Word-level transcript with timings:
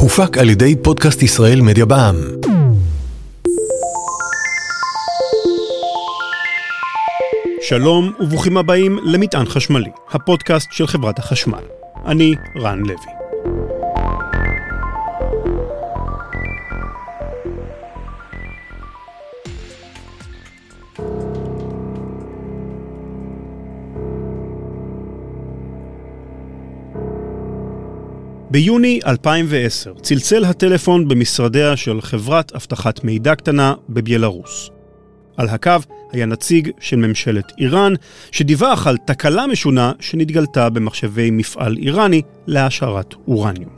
הופק 0.00 0.38
על 0.38 0.50
ידי 0.50 0.76
פודקאסט 0.82 1.22
ישראל 1.22 1.60
מדיה 1.60 1.84
בע"מ. 1.84 2.16
שלום 7.62 8.12
וברוכים 8.20 8.56
הבאים 8.56 8.98
למטען 9.04 9.46
חשמלי, 9.46 9.90
הפודקאסט 10.10 10.72
של 10.72 10.86
חברת 10.86 11.18
החשמל. 11.18 11.62
אני 12.06 12.34
רן 12.56 12.78
לוי. 12.78 13.25
ביוני 28.56 29.00
2010 29.06 29.94
צלצל 30.02 30.44
הטלפון 30.44 31.08
במשרדיה 31.08 31.76
של 31.76 32.00
חברת 32.00 32.52
אבטחת 32.52 33.04
מידע 33.04 33.34
קטנה 33.34 33.74
בבילארוס. 33.88 34.70
על 35.36 35.48
הקו 35.48 35.70
היה 36.12 36.26
נציג 36.26 36.70
של 36.80 36.96
ממשלת 36.96 37.52
איראן, 37.58 37.92
שדיווח 38.32 38.86
על 38.86 38.96
תקלה 38.96 39.46
משונה 39.46 39.92
שנתגלתה 40.00 40.70
במחשבי 40.70 41.30
מפעל 41.30 41.76
איראני 41.76 42.22
להשערת 42.46 43.14
אורניום. 43.28 43.72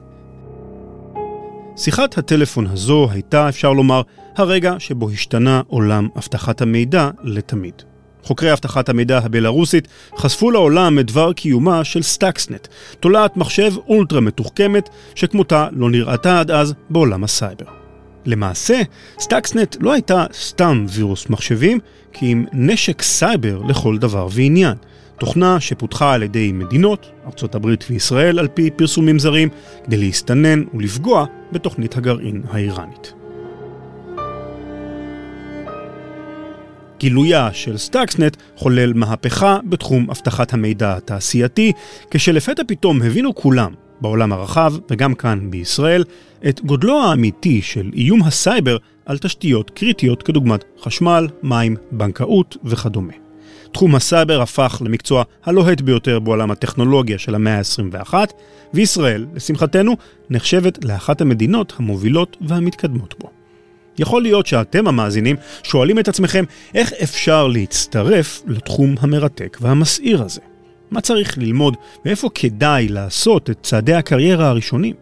שיחת 1.77 2.19
הטלפון 2.19 2.67
הזו 2.67 3.09
הייתה, 3.11 3.49
אפשר 3.49 3.73
לומר, 3.73 4.03
הרגע 4.37 4.75
שבו 4.79 5.11
השתנה 5.11 5.63
עולם 5.67 6.09
אבטחת 6.17 6.63
המידע 6.63 7.11
לתמיד. 7.23 7.83
חוקרי 8.29 8.53
אבטחת 8.53 8.89
המידע 8.89 9.19
הבלארוסית 9.19 9.89
חשפו 10.17 10.51
לעולם 10.51 10.99
את 10.99 11.07
דבר 11.07 11.33
קיומה 11.33 11.85
של 11.85 12.03
סטאקסנט, 12.03 12.69
תולעת 13.01 13.37
מחשב 13.37 13.73
אולטרה 13.89 14.21
מתוחכמת 14.21 14.89
שכמותה 15.15 15.69
לא 15.73 15.91
נראתה 15.91 16.41
עד 16.41 16.51
אז 16.51 16.75
בעולם 16.91 17.25
הסייבר. 17.25 17.65
למעשה, 18.27 18.83
סטאקסנט 19.21 19.77
לא 19.81 19.93
הייתה 19.93 20.27
סתם 20.35 20.87
וירוס 20.89 21.29
מחשבים, 21.31 21.79
כי 22.13 22.33
אם 22.33 22.45
נשק 22.53 23.03
סייבר 23.03 23.63
לכל 23.69 23.99
דבר 23.99 24.29
ועניין. 24.31 24.75
תוכנה 25.19 25.61
שפותחה 25.61 26.13
על 26.13 26.23
ידי 26.23 26.53
מדינות, 26.53 27.11
ארצות 27.27 27.55
הברית 27.55 27.85
וישראל 27.91 28.39
על 28.39 28.49
פי 28.49 28.71
פרסומים 28.71 29.19
זרים, 29.19 29.49
כדי 29.85 29.97
להסתנן 29.97 30.65
ולפגוע 30.75 31.25
בתוכנית 31.53 31.97
הגרעין 31.97 32.43
האיראנית. 32.51 33.13
גילויה 36.99 37.53
של 37.53 37.79
סטאקסנט 37.79 38.37
חולל 38.57 38.93
מהפכה 38.93 39.59
בתחום 39.65 40.11
אבטחת 40.11 40.53
המידע 40.53 40.97
התעשייתי, 40.97 41.73
כשלפתע 42.11 42.63
פתאום 42.67 43.03
הבינו 43.03 43.35
כולם, 43.35 43.73
בעולם 44.01 44.33
הרחב 44.33 44.75
וגם 44.91 45.15
כאן 45.15 45.51
בישראל, 45.51 46.05
את 46.49 46.61
גודלו 46.61 47.01
האמיתי 47.01 47.63
של 47.63 47.91
איום 47.95 48.23
הסייבר 48.23 48.77
על 49.07 49.19
תשתיות 49.19 49.71
קריטיות 49.71 50.23
כדוגמת 50.23 50.65
חשמל, 50.83 51.29
מים, 51.43 51.77
בנקאות 51.93 52.57
וכדומה. 52.65 53.13
תחום 53.73 53.95
הסייבר 53.95 54.43
הפך 54.43 54.83
למקצוע 54.85 55.23
הלוהט 55.45 55.81
ביותר 55.81 56.19
בעולם 56.19 56.51
הטכנולוגיה 56.51 57.19
של 57.19 57.35
המאה 57.35 57.59
ה-21, 57.59 58.15
וישראל, 58.75 59.27
לשמחתנו, 59.35 59.97
נחשבת 60.31 60.85
לאחת 60.85 61.21
המדינות 61.21 61.73
המובילות 61.79 62.37
והמתקדמות 62.41 63.15
בו. 63.19 63.38
יכול 63.99 64.23
להיות 64.23 64.47
שאתם 64.47 64.89
המאזינים 64.89 65.37
שואלים 65.63 65.99
את 65.99 66.09
עצמכם 66.09 66.45
איך 66.75 66.93
אפשר 67.03 67.47
להצטרף 67.47 68.43
לתחום 68.47 68.95
המרתק 69.01 69.59
והמסעיר 69.61 70.23
הזה. 70.23 70.41
מה 70.91 71.01
צריך 71.01 71.39
ללמוד 71.39 71.77
ואיפה 72.05 72.29
כדאי 72.35 72.89
לעשות 72.89 73.51
את 73.51 73.59
צעדי 73.63 73.95
הקריירה 73.95 74.49
הראשונים? 74.49 74.95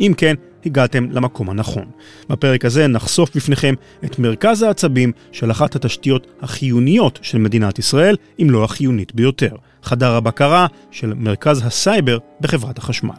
אם 0.00 0.12
כן, 0.16 0.34
הגעתם 0.66 1.10
למקום 1.10 1.50
הנכון. 1.50 1.84
בפרק 2.28 2.64
הזה 2.64 2.86
נחשוף 2.86 3.36
בפניכם 3.36 3.74
את 4.04 4.18
מרכז 4.18 4.62
העצבים 4.62 5.12
של 5.32 5.50
אחת 5.50 5.76
התשתיות 5.76 6.26
החיוניות 6.40 7.18
של 7.22 7.38
מדינת 7.38 7.78
ישראל, 7.78 8.16
אם 8.42 8.50
לא 8.50 8.64
החיונית 8.64 9.14
ביותר, 9.14 9.56
חדר 9.82 10.14
הבקרה 10.14 10.66
של 10.90 11.14
מרכז 11.14 11.62
הסייבר 11.66 12.18
בחברת 12.40 12.78
החשמל. 12.78 13.14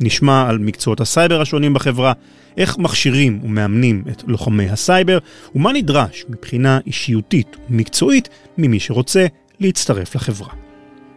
נשמע 0.00 0.48
על 0.48 0.58
מקצועות 0.58 1.00
הסייבר 1.00 1.40
השונים 1.40 1.74
בחברה, 1.74 2.12
איך 2.56 2.78
מכשירים 2.78 3.40
ומאמנים 3.42 4.04
את 4.10 4.22
לוחמי 4.26 4.68
הסייבר, 4.68 5.18
ומה 5.54 5.72
נדרש 5.72 6.24
מבחינה 6.28 6.78
אישיותית 6.86 7.56
ומקצועית 7.70 8.28
ממי 8.58 8.80
שרוצה 8.80 9.26
להצטרף 9.60 10.14
לחברה. 10.14 10.48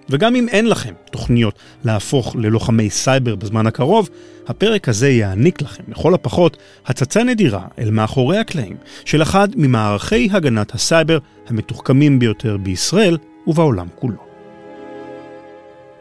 וגם 0.10 0.36
אם 0.36 0.50
אין 0.50 0.70
לכם 0.70 0.94
תוכניות 1.12 1.60
להפוך 1.84 2.36
ללוחמי 2.36 2.90
סייבר 2.90 3.36
בזמן 3.36 3.68
הקרוב, 3.68 4.10
הפרק 4.48 4.90
הזה 4.90 5.10
יעניק 5.10 5.62
לכם, 5.62 5.84
לכל 5.88 6.14
הפחות, 6.14 6.58
הצצה 6.86 7.24
נדירה 7.24 7.68
אל 7.80 7.92
מאחורי 7.92 8.38
הקלעים 8.38 8.78
של 9.06 9.22
אחד 9.22 9.48
ממערכי 9.56 10.30
הגנת 10.32 10.76
הסייבר 10.76 11.18
המתוחכמים 11.48 12.20
ביותר 12.20 12.58
בישראל 12.58 13.18
ובעולם 13.48 13.88
כולו. 13.96 14.28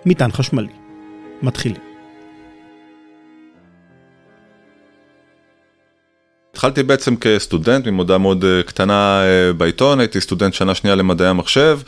מטען 0.07 0.33
חשמלי. 0.33 0.73
מתחילים. 1.43 1.86
התחלתי 6.57 6.83
בעצם 6.83 7.17
כסטודנט 7.17 7.87
ממודעה 7.87 8.19
מאוד 8.19 8.45
אה, 8.45 8.63
קטנה 8.63 9.23
אה, 9.23 9.53
בעיתון, 9.53 10.01
הייתי 10.01 10.21
סטודנט 10.21 10.55
שנה 10.55 10.75
שנייה 10.75 10.97
למדעי 10.97 11.29
המחשב. 11.29 11.79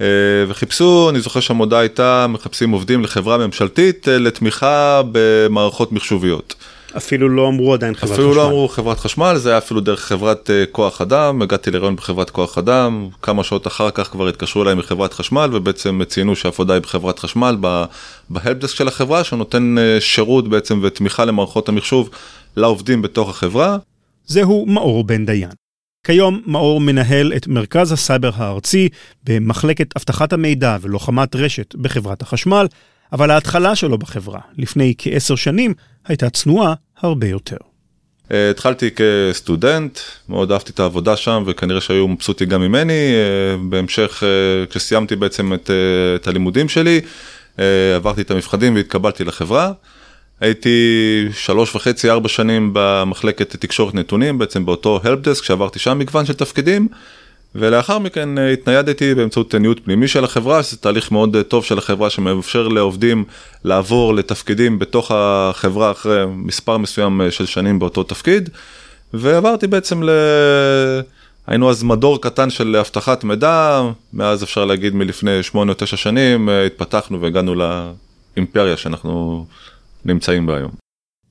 אה, 0.00 0.06
וחיפשו, 0.48 1.10
אני 1.10 1.20
זוכר 1.20 1.40
שהמודעה 1.40 1.80
הייתה, 1.80 2.26
מחפשים 2.28 2.70
עובדים 2.70 3.02
לחברה 3.02 3.38
ממשלתית 3.38 4.08
לתמיכה 4.10 5.02
במערכות 5.12 5.92
מחשוביות. 5.92 6.54
אפילו 6.96 7.28
לא 7.28 7.48
אמרו 7.48 7.74
עדיין 7.74 7.94
חברת 7.94 8.12
אפילו 8.12 8.30
חשמל. 8.30 8.32
אפילו 8.32 8.44
לא 8.44 8.48
אמרו 8.50 8.68
חברת 8.68 9.00
חשמל, 9.00 9.34
זה 9.36 9.48
היה 9.48 9.58
אפילו 9.58 9.80
דרך 9.80 10.00
חברת 10.00 10.50
כוח 10.72 11.00
אדם, 11.00 11.42
הגעתי 11.42 11.70
לרעיון 11.70 11.96
בחברת 11.96 12.30
כוח 12.30 12.58
אדם, 12.58 13.08
כמה 13.22 13.44
שעות 13.44 13.66
אחר 13.66 13.90
כך 13.90 14.06
כבר 14.10 14.28
התקשרו 14.28 14.62
אליי 14.62 14.74
מחברת 14.74 15.12
חשמל 15.12 15.50
ובעצם 15.52 16.00
ציינו 16.08 16.36
שהעבודה 16.36 16.74
היא 16.74 16.82
בחברת 16.82 17.18
חשמל, 17.18 17.56
ב 18.30 18.35
help 18.35 18.54
desk 18.54 18.74
של 18.76 18.88
החברה, 18.88 19.24
שנותן 19.24 19.76
שירות 20.00 20.48
בעצם 20.48 20.80
ותמיכה 20.82 21.24
למערכות 21.24 21.68
המחשוב 21.68 22.10
לעובדים 22.56 23.02
בתוך 23.02 23.30
החברה. 23.30 23.76
זהו 24.30 24.66
מאור 24.66 25.04
בן 25.04 25.26
דיין. 25.26 25.50
כיום 26.06 26.42
מאור 26.46 26.80
מנהל 26.80 27.32
את 27.36 27.46
מרכז 27.46 27.92
הסייבר 27.92 28.30
הארצי 28.34 28.88
במחלקת 29.24 29.96
אבטחת 29.96 30.32
המידע 30.32 30.76
ולוחמת 30.80 31.36
רשת 31.36 31.74
בחברת 31.74 32.22
החשמל, 32.22 32.66
אבל 33.12 33.30
ההתחלה 33.30 33.76
שלו 33.76 33.98
בחברה, 33.98 34.40
לפני 34.58 34.94
כעשר 34.98 35.34
שנים, 35.34 35.74
הייתה 36.06 36.30
צנועה 36.30 36.74
הרבה 36.98 37.26
יותר. 37.26 37.56
אה, 38.32 38.50
התחלתי 38.50 38.90
כסטודנט, 38.90 39.98
מאוד 40.28 40.52
אהבתי 40.52 40.72
את 40.72 40.80
העבודה 40.80 41.16
שם 41.16 41.42
וכנראה 41.46 41.80
שהיו 41.80 42.08
מבסוטי 42.08 42.46
גם 42.46 42.60
ממני, 42.60 43.12
אה, 43.14 43.56
בהמשך 43.68 44.22
אה, 44.22 44.66
כשסיימתי 44.66 45.16
בעצם 45.16 45.54
את, 45.54 45.70
את 46.14 46.28
הלימודים 46.28 46.68
שלי, 46.68 47.00
עברתי 47.96 48.20
את 48.20 48.30
המבחנים 48.30 48.74
והתקבלתי 48.74 49.24
לחברה. 49.24 49.72
הייתי 50.40 51.28
שלוש 51.32 51.74
וחצי 51.76 52.10
ארבע 52.10 52.28
שנים 52.28 52.70
במחלקת 52.72 53.56
תקשורת 53.56 53.94
נתונים 53.94 54.38
בעצם 54.38 54.66
באותו 54.66 55.00
helpdesk 55.04 55.44
שעברתי 55.44 55.78
שם 55.78 55.98
מגוון 55.98 56.26
של 56.26 56.32
תפקידים. 56.32 56.88
ולאחר 57.54 57.98
מכן 57.98 58.38
אה, 58.38 58.52
התניידתי 58.52 59.14
באמצעות 59.14 59.54
ניוד 59.54 59.80
פנימי 59.84 60.08
של 60.08 60.24
החברה 60.24 60.62
שזה 60.62 60.76
תהליך 60.76 61.12
מאוד 61.12 61.36
אה, 61.36 61.42
טוב 61.42 61.64
של 61.64 61.78
החברה 61.78 62.10
שמאפשר 62.10 62.68
לעובדים 62.68 63.24
לעבור 63.64 64.14
לתפקידים 64.14 64.78
בתוך 64.78 65.10
החברה 65.14 65.90
אחרי 65.90 66.24
מספר 66.28 66.76
מסוים 66.76 67.20
אה, 67.20 67.30
של 67.30 67.46
שנים 67.46 67.78
באותו 67.78 68.02
תפקיד. 68.02 68.50
ועברתי 69.12 69.66
בעצם 69.66 70.02
ל... 70.02 70.10
היינו 71.46 71.70
אז 71.70 71.82
מדור 71.82 72.20
קטן 72.20 72.50
של 72.50 72.76
אבטחת 72.76 73.24
מידע 73.24 73.82
מאז 74.12 74.42
אפשר 74.42 74.64
להגיד 74.64 74.94
מלפני 74.94 75.42
שמונה 75.42 75.72
או 75.72 75.76
תשע 75.78 75.96
שנים 75.96 76.48
התפתחנו 76.48 77.20
והגענו 77.20 77.54
לאימפריה 78.36 78.76
שאנחנו 78.76 79.44
נמצאים 80.04 80.46
בה 80.46 80.56
היום. 80.56 80.70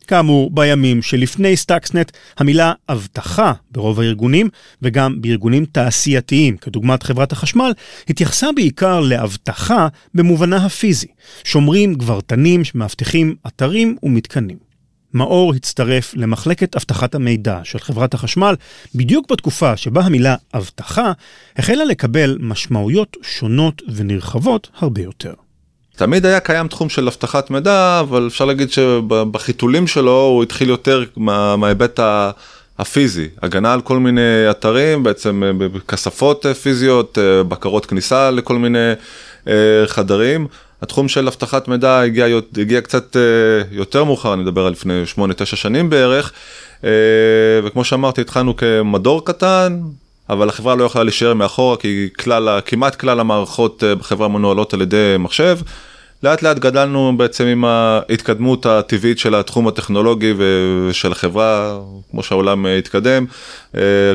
כאמור, 0.10 0.52
בימים 0.52 1.02
שלפני 1.02 1.58
סטאקסנט, 1.58 2.12
המילה 2.38 2.74
אבטחה 2.90 3.54
ברוב 3.72 4.00
הארגונים, 4.00 4.50
וגם 4.82 5.22
בארגונים 5.22 5.66
תעשייתיים, 5.66 6.58
כדוגמת 6.58 7.04
חברת 7.04 7.32
החשמל, 7.32 7.72
התייחסה 8.10 8.48
בעיקר 8.56 9.00
לאבטחה 9.00 9.88
במובנה 10.14 10.66
הפיזי, 10.66 11.08
שומרים 11.44 11.94
גברתנים 11.94 12.64
שמאבטחים 12.64 13.36
אתרים 13.48 13.98
ומתקנים. 14.04 14.58
מאור 15.14 15.54
הצטרף 15.54 16.14
למחלקת 16.16 16.76
אבטחת 16.76 17.16
המידע 17.16 17.60
של 17.64 17.80
חברת 17.80 18.14
החשמל 18.14 18.56
בדיוק 18.96 19.32
בתקופה 19.32 19.78
שבה 19.78 20.02
המילה 20.02 20.36
אבטחה 20.54 21.12
החלה 21.58 21.86
לקבל 21.86 22.38
משמעויות 22.42 23.18
שונות 23.22 23.82
ונרחבות 23.96 24.70
הרבה 24.76 25.02
יותר. 25.02 25.34
תמיד 26.00 26.26
היה 26.26 26.40
קיים 26.40 26.68
תחום 26.68 26.90
של 26.90 27.08
אבטחת 27.08 27.50
מידע, 27.50 28.00
אבל 28.00 28.28
אפשר 28.28 28.46
להגיד 28.46 28.72
שבחיתולים 28.72 29.88
שלו 29.88 30.22
הוא 30.22 30.44
התחיל 30.44 30.70
יותר 30.70 31.04
מה, 31.18 31.56
מההיבט 31.56 32.00
הפיזי, 32.80 33.28
הגנה 33.42 33.74
על 33.74 33.82
כל 33.82 34.00
מיני 34.00 34.50
אתרים, 34.50 35.04
בעצם 35.04 35.44
אה, 35.44 35.80
כספות 35.88 36.46
אה, 36.46 36.54
פיזיות, 36.54 37.18
אה, 37.18 37.44
בקרות 37.44 37.86
כניסה 37.86 38.32
לכל 38.32 38.58
מיני 38.58 38.94
חדרים. 39.88 40.48
התחום 40.82 41.08
של 41.08 41.28
אבטחת 41.28 41.68
מידע 41.68 42.00
הגיע, 42.00 42.26
הגיע 42.58 42.82
קצת 42.82 43.16
יותר 43.72 44.04
מאוחר, 44.04 44.34
אני 44.34 44.42
מדבר 44.42 44.66
על 44.66 44.72
לפני 44.72 45.04
8-9 45.16 45.20
שנים 45.46 45.90
בערך, 45.90 46.32
וכמו 47.64 47.84
שאמרתי, 47.84 48.22
התחלנו 48.22 48.56
כמדור 48.56 49.26
קטן, 49.26 49.80
אבל 50.30 50.50
החברה 50.50 50.76
לא 50.76 50.84
יכלה 50.84 51.04
להישאר 51.04 51.34
מאחורה 51.34 51.78
כי 51.78 52.10
כלל, 52.20 52.60
כמעט 52.66 52.96
כלל 52.96 53.20
המערכות 53.20 53.84
בחברה 54.00 54.28
מנוהלות 54.28 54.74
על 54.74 54.82
ידי 54.82 55.16
מחשב. 55.20 55.58
לאט 56.24 56.42
לאט 56.42 56.60
גדלנו 56.60 57.14
בעצם 57.18 57.46
עם 57.46 57.66
ההתקדמות 57.66 58.66
הטבעית 58.66 59.20
של 59.20 59.36
התחום 59.36 59.68
הטכנולוגי 59.68 60.34
ושל 60.38 61.12
החברה, 61.12 61.80
כמו 62.12 62.24
שהעולם 62.24 62.66
התקדם, 62.66 63.26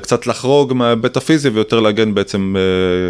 קצת 0.03 0.27
לחרוג 0.27 0.73
מההיבט 0.73 1.17
הפיזי 1.17 1.49
ויותר 1.49 1.81
להגן 1.81 2.15
בעצם 2.15 2.55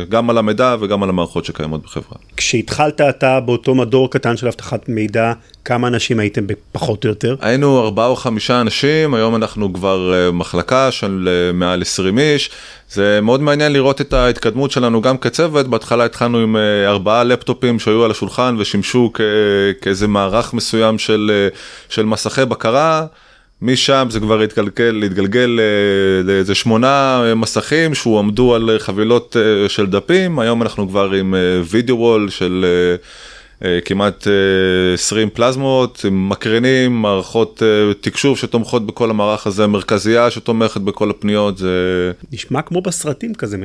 גם 0.08 0.31
על 0.31 0.38
המידע 0.38 0.76
וגם 0.81 1.02
על 1.02 1.08
המערכות 1.08 1.44
שקיימות 1.44 1.82
בחברה. 1.82 2.19
כשהתחלת 2.37 3.00
אתה 3.00 3.41
באותו 3.41 3.75
מדור 3.75 4.11
קטן 4.11 4.37
של 4.37 4.46
אבטחת 4.46 4.88
מידע, 4.88 5.32
כמה 5.64 5.88
אנשים 5.88 6.19
הייתם 6.19 6.44
פחות 6.72 7.05
או 7.05 7.08
יותר? 7.11 7.37
היינו 7.40 7.81
ארבעה 7.81 8.06
או 8.06 8.16
חמישה 8.16 8.61
אנשים, 8.61 9.14
היום 9.14 9.34
אנחנו 9.37 9.72
כבר 9.72 10.31
מחלקה 10.32 10.93
של 10.93 11.28
מעל 11.55 11.82
20 11.82 12.19
איש. 12.19 12.50
זה 12.90 13.20
מאוד 13.22 13.40
מעניין 13.40 13.72
לראות 13.72 14.00
את 14.00 14.12
ההתקדמות 14.12 14.70
שלנו 14.70 15.00
גם 15.00 15.19
כצוות, 15.19 15.69
בהתחלה 15.69 16.05
התחלנו 16.05 16.38
עם 16.38 16.56
ארבעה 16.87 17.25
לפטופים 17.25 17.78
שהיו 17.78 18.05
על 18.05 18.11
השולחן 18.11 18.56
ושימשו 18.58 19.12
כאיזה 19.81 20.08
מערך 20.08 20.55
מסוים 20.55 20.99
של, 20.99 21.49
של 21.88 22.05
מסכי 22.05 22.44
בקרה. 22.44 23.06
משם 23.62 24.06
זה 24.11 24.20
כבר 24.20 24.40
התגלגל, 24.40 25.02
התגלגל 25.06 25.61
לאיזה 26.25 26.55
שמונה 26.55 27.22
מסכים 27.37 27.94
שהועמדו 27.94 28.55
על 28.55 28.70
חבילות 28.78 29.37
של 29.69 29.87
דפים, 29.87 30.38
היום 30.38 30.62
אנחנו 30.62 30.88
כבר 30.88 31.11
עם 31.12 31.34
וידאו 31.64 31.96
וול 31.96 32.31
של 32.31 32.64
כמעט 33.84 34.26
20 34.94 35.30
פלזמות, 35.30 36.04
מקרינים, 36.10 37.02
מערכות 37.02 37.62
תקשוב 38.00 38.38
שתומכות 38.38 38.86
בכל 38.86 39.10
המערך 39.10 39.46
הזה, 39.46 39.66
מרכזייה 39.66 40.30
שתומכת 40.30 40.80
בכל 40.80 41.10
הפניות, 41.10 41.58
זה... 41.58 42.12
נשמע 42.32 42.62
כמו 42.62 42.80
בסרטים 42.80 43.34
כזה, 43.34 43.56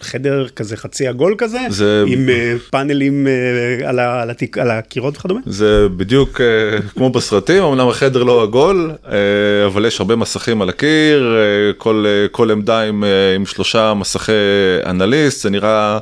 חדר 0.00 0.48
כזה 0.48 0.76
חצי 0.76 1.08
עגול 1.08 1.34
כזה, 1.38 1.58
זה... 1.68 2.04
עם 2.06 2.28
פאנלים 2.70 3.26
על, 3.84 3.98
ה... 3.98 4.22
על, 4.22 4.30
התק... 4.30 4.58
על 4.58 4.70
הקירות 4.70 5.16
וכדומה? 5.16 5.40
זה 5.46 5.88
בדיוק 5.96 6.40
כמו 6.94 7.10
בסרטים, 7.10 7.62
אמנם 7.62 7.88
החדר 7.88 8.22
לא 8.22 8.42
עגול, 8.42 8.92
אבל 9.66 9.86
יש 9.86 10.00
הרבה 10.00 10.16
מסכים 10.16 10.62
על 10.62 10.68
הקיר, 10.68 11.36
כל, 11.78 12.04
כל 12.30 12.50
עמדה 12.50 12.80
עם, 12.80 13.04
עם 13.36 13.46
שלושה 13.46 13.94
מסכי 13.94 14.32
אנליסט, 14.86 15.42
זה 15.42 15.50
נראה... 15.50 15.98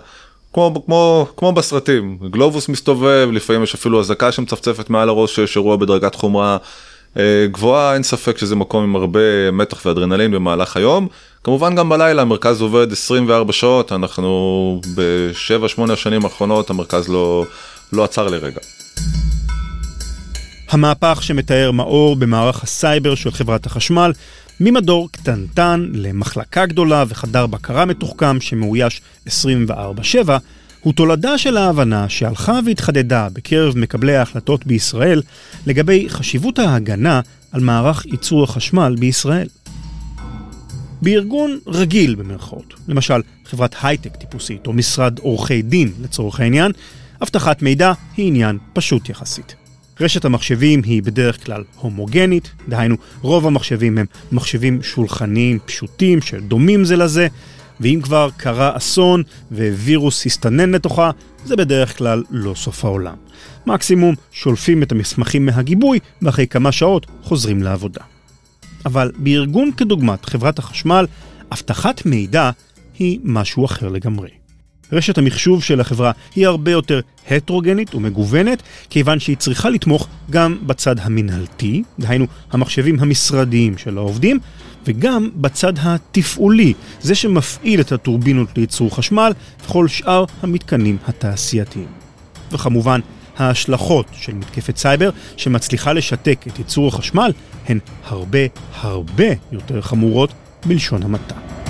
כמו, 0.55 0.83
כמו, 0.87 1.27
כמו 1.37 1.53
בסרטים, 1.53 2.19
גלובוס 2.31 2.69
מסתובב, 2.69 3.29
לפעמים 3.33 3.63
יש 3.63 3.75
אפילו 3.75 4.01
אזעקה 4.01 4.33
שמצפצפת 4.33 4.91
מעל 4.91 5.09
הראש 5.09 5.35
שיש 5.35 5.57
אירוע 5.57 5.77
בדרגת 5.77 6.15
חומרה 6.15 6.57
אה, 7.19 7.47
גבוהה, 7.51 7.95
אין 7.95 8.03
ספק 8.03 8.39
שזה 8.39 8.57
מקום 8.57 8.85
עם 8.85 8.97
הרבה 8.97 9.51
מתח 9.53 9.87
ואדרנלין 9.87 10.31
במהלך 10.31 10.77
היום. 10.77 11.09
כמובן 11.45 11.75
גם 11.75 11.89
בלילה 11.89 12.23
המרכז 12.23 12.61
עובד 12.61 12.93
24 12.93 13.53
שעות, 13.53 13.93
אנחנו 13.93 14.81
בשבע 14.95 15.69
שמונה 15.69 15.93
השנים 15.93 16.25
האחרונות 16.25 16.71
המרכז 16.71 17.09
לא, 17.09 17.45
לא 17.93 18.05
עצר 18.05 18.29
לרגע. 18.29 18.61
המהפך 20.71 21.19
שמתאר 21.23 21.71
מאור 21.71 22.17
במערך 22.17 22.63
הסייבר 22.63 23.15
של 23.15 23.31
חברת 23.31 23.67
החשמל 23.67 24.13
ממדור 24.61 25.09
קטנטן 25.13 25.89
למחלקה 25.93 26.67
גדולה 26.67 27.05
וחדר 27.09 27.47
בקרה 27.47 27.85
מתוחכם 27.85 28.41
שמאויש 28.41 29.01
24/7, 29.27 30.31
הוא 30.81 30.93
תולדה 30.93 31.39
של 31.39 31.57
ההבנה 31.57 32.09
שהלכה 32.09 32.61
והתחדדה 32.67 33.29
בקרב 33.33 33.79
מקבלי 33.79 34.17
ההחלטות 34.17 34.67
בישראל 34.67 35.23
לגבי 35.67 36.07
חשיבות 36.09 36.59
ההגנה 36.59 37.21
על 37.53 37.61
מערך 37.61 38.07
ייצור 38.07 38.45
החשמל 38.45 38.97
בישראל. 38.99 39.49
בארגון 41.03 41.59
רגיל 41.67 42.15
במרכאות, 42.15 42.75
למשל 42.89 43.21
חברת 43.45 43.75
הייטק 43.83 44.17
טיפוסית 44.17 44.67
או 44.67 44.73
משרד 44.73 45.19
עורכי 45.19 45.63
דין 45.63 45.93
לצורך 46.03 46.41
העניין, 46.41 46.73
אבטחת 47.23 47.63
מידע 47.63 47.93
היא 48.17 48.27
עניין 48.27 48.59
פשוט 48.73 49.09
יחסית. 49.09 49.64
רשת 50.01 50.25
המחשבים 50.25 50.83
היא 50.85 51.03
בדרך 51.03 51.45
כלל 51.47 51.65
הומוגנית, 51.77 52.53
דהיינו 52.69 52.97
רוב 53.23 53.47
המחשבים 53.47 53.99
הם 53.99 54.07
מחשבים 54.33 54.83
שולחניים 54.83 55.59
פשוטים 55.65 56.21
שדומים 56.21 56.85
זה 56.85 56.97
לזה, 56.97 57.29
ואם 57.81 58.01
כבר 58.03 58.29
קרה 58.37 58.77
אסון 58.77 59.23
ווירוס 59.53 60.27
הסתנן 60.27 60.71
לתוכה, 60.71 61.11
זה 61.45 61.57
בדרך 61.57 61.99
כלל 61.99 62.23
לא 62.31 62.55
סוף 62.55 62.85
העולם. 62.85 63.15
מקסימום 63.67 64.15
שולפים 64.33 64.83
את 64.83 64.93
המסמכים 64.93 65.47
מהגיבוי 65.47 65.99
ואחרי 66.23 66.47
כמה 66.47 66.73
שעות 66.73 67.07
חוזרים 67.23 67.63
לעבודה. 67.63 68.01
אבל 68.87 69.13
בארגון 69.17 69.73
כדוגמת 69.77 70.25
חברת 70.25 70.59
החשמל, 70.59 71.07
אבטחת 71.53 72.07
מידע 72.07 72.51
היא 72.99 73.19
משהו 73.25 73.65
אחר 73.65 73.89
לגמרי. 73.89 74.44
רשת 74.95 75.19
המחשוב 75.19 75.63
של 75.63 75.81
החברה 75.81 76.13
היא 76.35 76.47
הרבה 76.47 76.71
יותר 76.71 77.01
הטרוגנית 77.31 77.95
ומגוונת, 77.95 78.63
כיוון 78.91 79.21
שהיא 79.21 79.37
צריכה 79.37 79.71
לתמוך 79.71 80.09
גם 80.31 80.59
בצד 80.67 80.97
המנהלתי, 80.99 81.83
דהיינו 81.99 82.27
המחשבים 82.53 83.01
המשרדיים 83.01 83.79
של 83.79 83.99
העובדים, 83.99 84.39
וגם 84.87 85.31
בצד 85.37 85.73
התפעולי, 85.83 86.75
זה 87.01 87.15
שמפעיל 87.15 87.81
את 87.81 87.93
הטורבינות 87.93 88.49
לייצור 88.57 88.97
חשמל 88.97 89.33
וכל 89.65 89.89
שאר 89.89 90.25
המתקנים 90.43 90.97
התעשייתיים. 91.09 91.87
וכמובן, 92.53 93.01
ההשלכות 93.37 94.07
של 94.13 94.35
מתקפת 94.35 94.77
סייבר 94.77 95.11
שמצליחה 95.37 95.93
לשתק 95.93 96.45
את 96.49 96.59
ייצור 96.59 96.89
החשמל 96.89 97.33
הן 97.69 97.79
הרבה 98.05 98.39
הרבה 98.81 99.29
יותר 99.53 99.81
חמורות 99.81 100.33
בלשון 100.67 101.03
המעטה. 101.03 101.64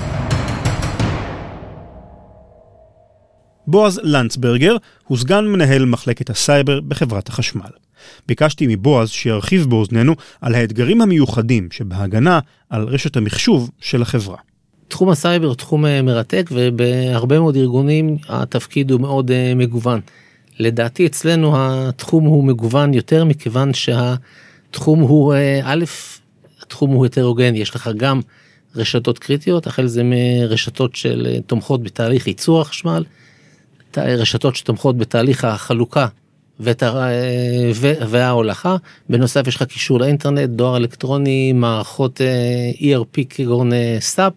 בועז 3.66 4.00
לנצברגר 4.02 4.76
הוא 5.04 5.18
סגן 5.18 5.44
מנהל 5.44 5.84
מחלקת 5.84 6.30
הסייבר 6.30 6.80
בחברת 6.80 7.28
החשמל. 7.28 7.70
ביקשתי 8.26 8.66
מבועז 8.68 9.10
שירחיב 9.10 9.70
באוזנינו 9.70 10.14
על 10.40 10.54
האתגרים 10.54 11.00
המיוחדים 11.00 11.68
שבהגנה 11.72 12.40
על 12.70 12.82
רשת 12.82 13.16
המחשוב 13.16 13.70
של 13.80 14.02
החברה. 14.02 14.36
תחום 14.88 15.08
הסייבר 15.08 15.54
תחום 15.54 15.86
אה, 15.86 16.02
מרתק 16.02 16.50
ובהרבה 16.52 17.38
מאוד 17.38 17.56
ארגונים 17.56 18.16
התפקיד 18.28 18.90
הוא 18.90 19.00
מאוד 19.00 19.30
uh, 19.30 19.34
מגוון. 19.56 20.00
לדעתי 20.58 21.06
אצלנו 21.06 21.52
התחום 21.56 22.24
הוא 22.24 22.44
מגוון 22.44 22.94
יותר 22.94 23.24
מכיוון 23.24 23.70
שהתחום 23.74 25.00
הוא 25.00 25.34
uh, 25.34 25.36
א', 25.64 25.84
התחום 26.62 26.90
הוא 26.90 27.06
הטרוגני, 27.06 27.58
יש 27.58 27.74
לך 27.74 27.90
גם 27.96 28.20
רשתות 28.76 29.18
קריטיות, 29.18 29.66
החל 29.66 29.86
זה 29.86 30.02
מרשתות 30.04 30.96
של 30.96 31.40
תומכות 31.46 31.82
בתהליך 31.82 32.26
ייצור 32.26 32.60
החשמל, 32.60 33.04
רשתות 33.98 34.56
שתומכות 34.56 34.98
בתהליך 34.98 35.44
החלוקה 35.44 36.06
וההולכה. 38.08 38.76
בנוסף 39.08 39.46
יש 39.46 39.56
לך 39.56 39.62
קישור 39.62 40.00
לאינטרנט, 40.00 40.50
דואר 40.50 40.76
אלקטרוני, 40.76 41.52
מערכות 41.52 42.20
אה, 42.20 42.70
ERP 42.96 43.24
כגון 43.30 43.70
סאפ, 44.00 44.32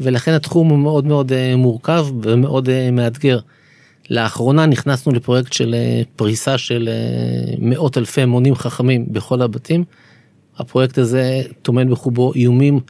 ולכן 0.00 0.32
התחום 0.32 0.68
הוא 0.68 0.78
מאוד 0.78 1.06
מאוד 1.06 1.32
אה, 1.32 1.56
מורכב 1.56 2.06
ומאוד 2.22 2.68
אה, 2.68 2.90
מאתגר. 2.90 3.38
לאחרונה 4.10 4.66
נכנסנו 4.66 5.12
לפרויקט 5.12 5.52
של 5.52 5.74
פריסה 6.16 6.58
של 6.58 6.88
מאות 7.58 7.98
אלפי 7.98 8.24
מונים 8.24 8.54
חכמים 8.54 9.06
בכל 9.08 9.42
הבתים. 9.42 9.84
הפרויקט 10.58 10.98
הזה 10.98 11.42
טומן 11.62 11.90
בחובו 11.90 12.34
איומים 12.34 12.80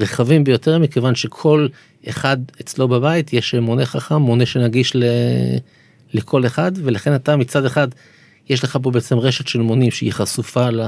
רחבים 0.00 0.44
ביותר 0.44 0.78
מכיוון 0.78 1.14
שכל 1.14 1.66
אחד 2.08 2.36
אצלו 2.60 2.88
בבית 2.88 3.32
יש 3.32 3.54
מונה 3.54 3.86
חכם, 3.86 4.16
מונה 4.16 4.46
שנגיש 4.46 4.96
ל... 4.96 5.04
לכל 6.14 6.46
אחד, 6.46 6.72
ולכן 6.76 7.14
אתה 7.14 7.36
מצד 7.36 7.64
אחד, 7.64 7.88
יש 8.48 8.64
לך 8.64 8.78
פה 8.82 8.90
בעצם 8.90 9.18
רשת 9.18 9.48
של 9.48 9.60
מונים 9.60 9.90
שהיא 9.90 10.12
חשופה 10.12 10.70
ל... 10.70 10.82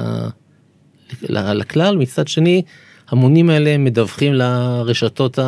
לכלל, 1.28 1.96
מצד 1.96 2.28
שני, 2.28 2.62
המונים 3.08 3.50
האלה 3.50 3.78
מדווחים 3.78 4.34
לרשתות 4.34 5.38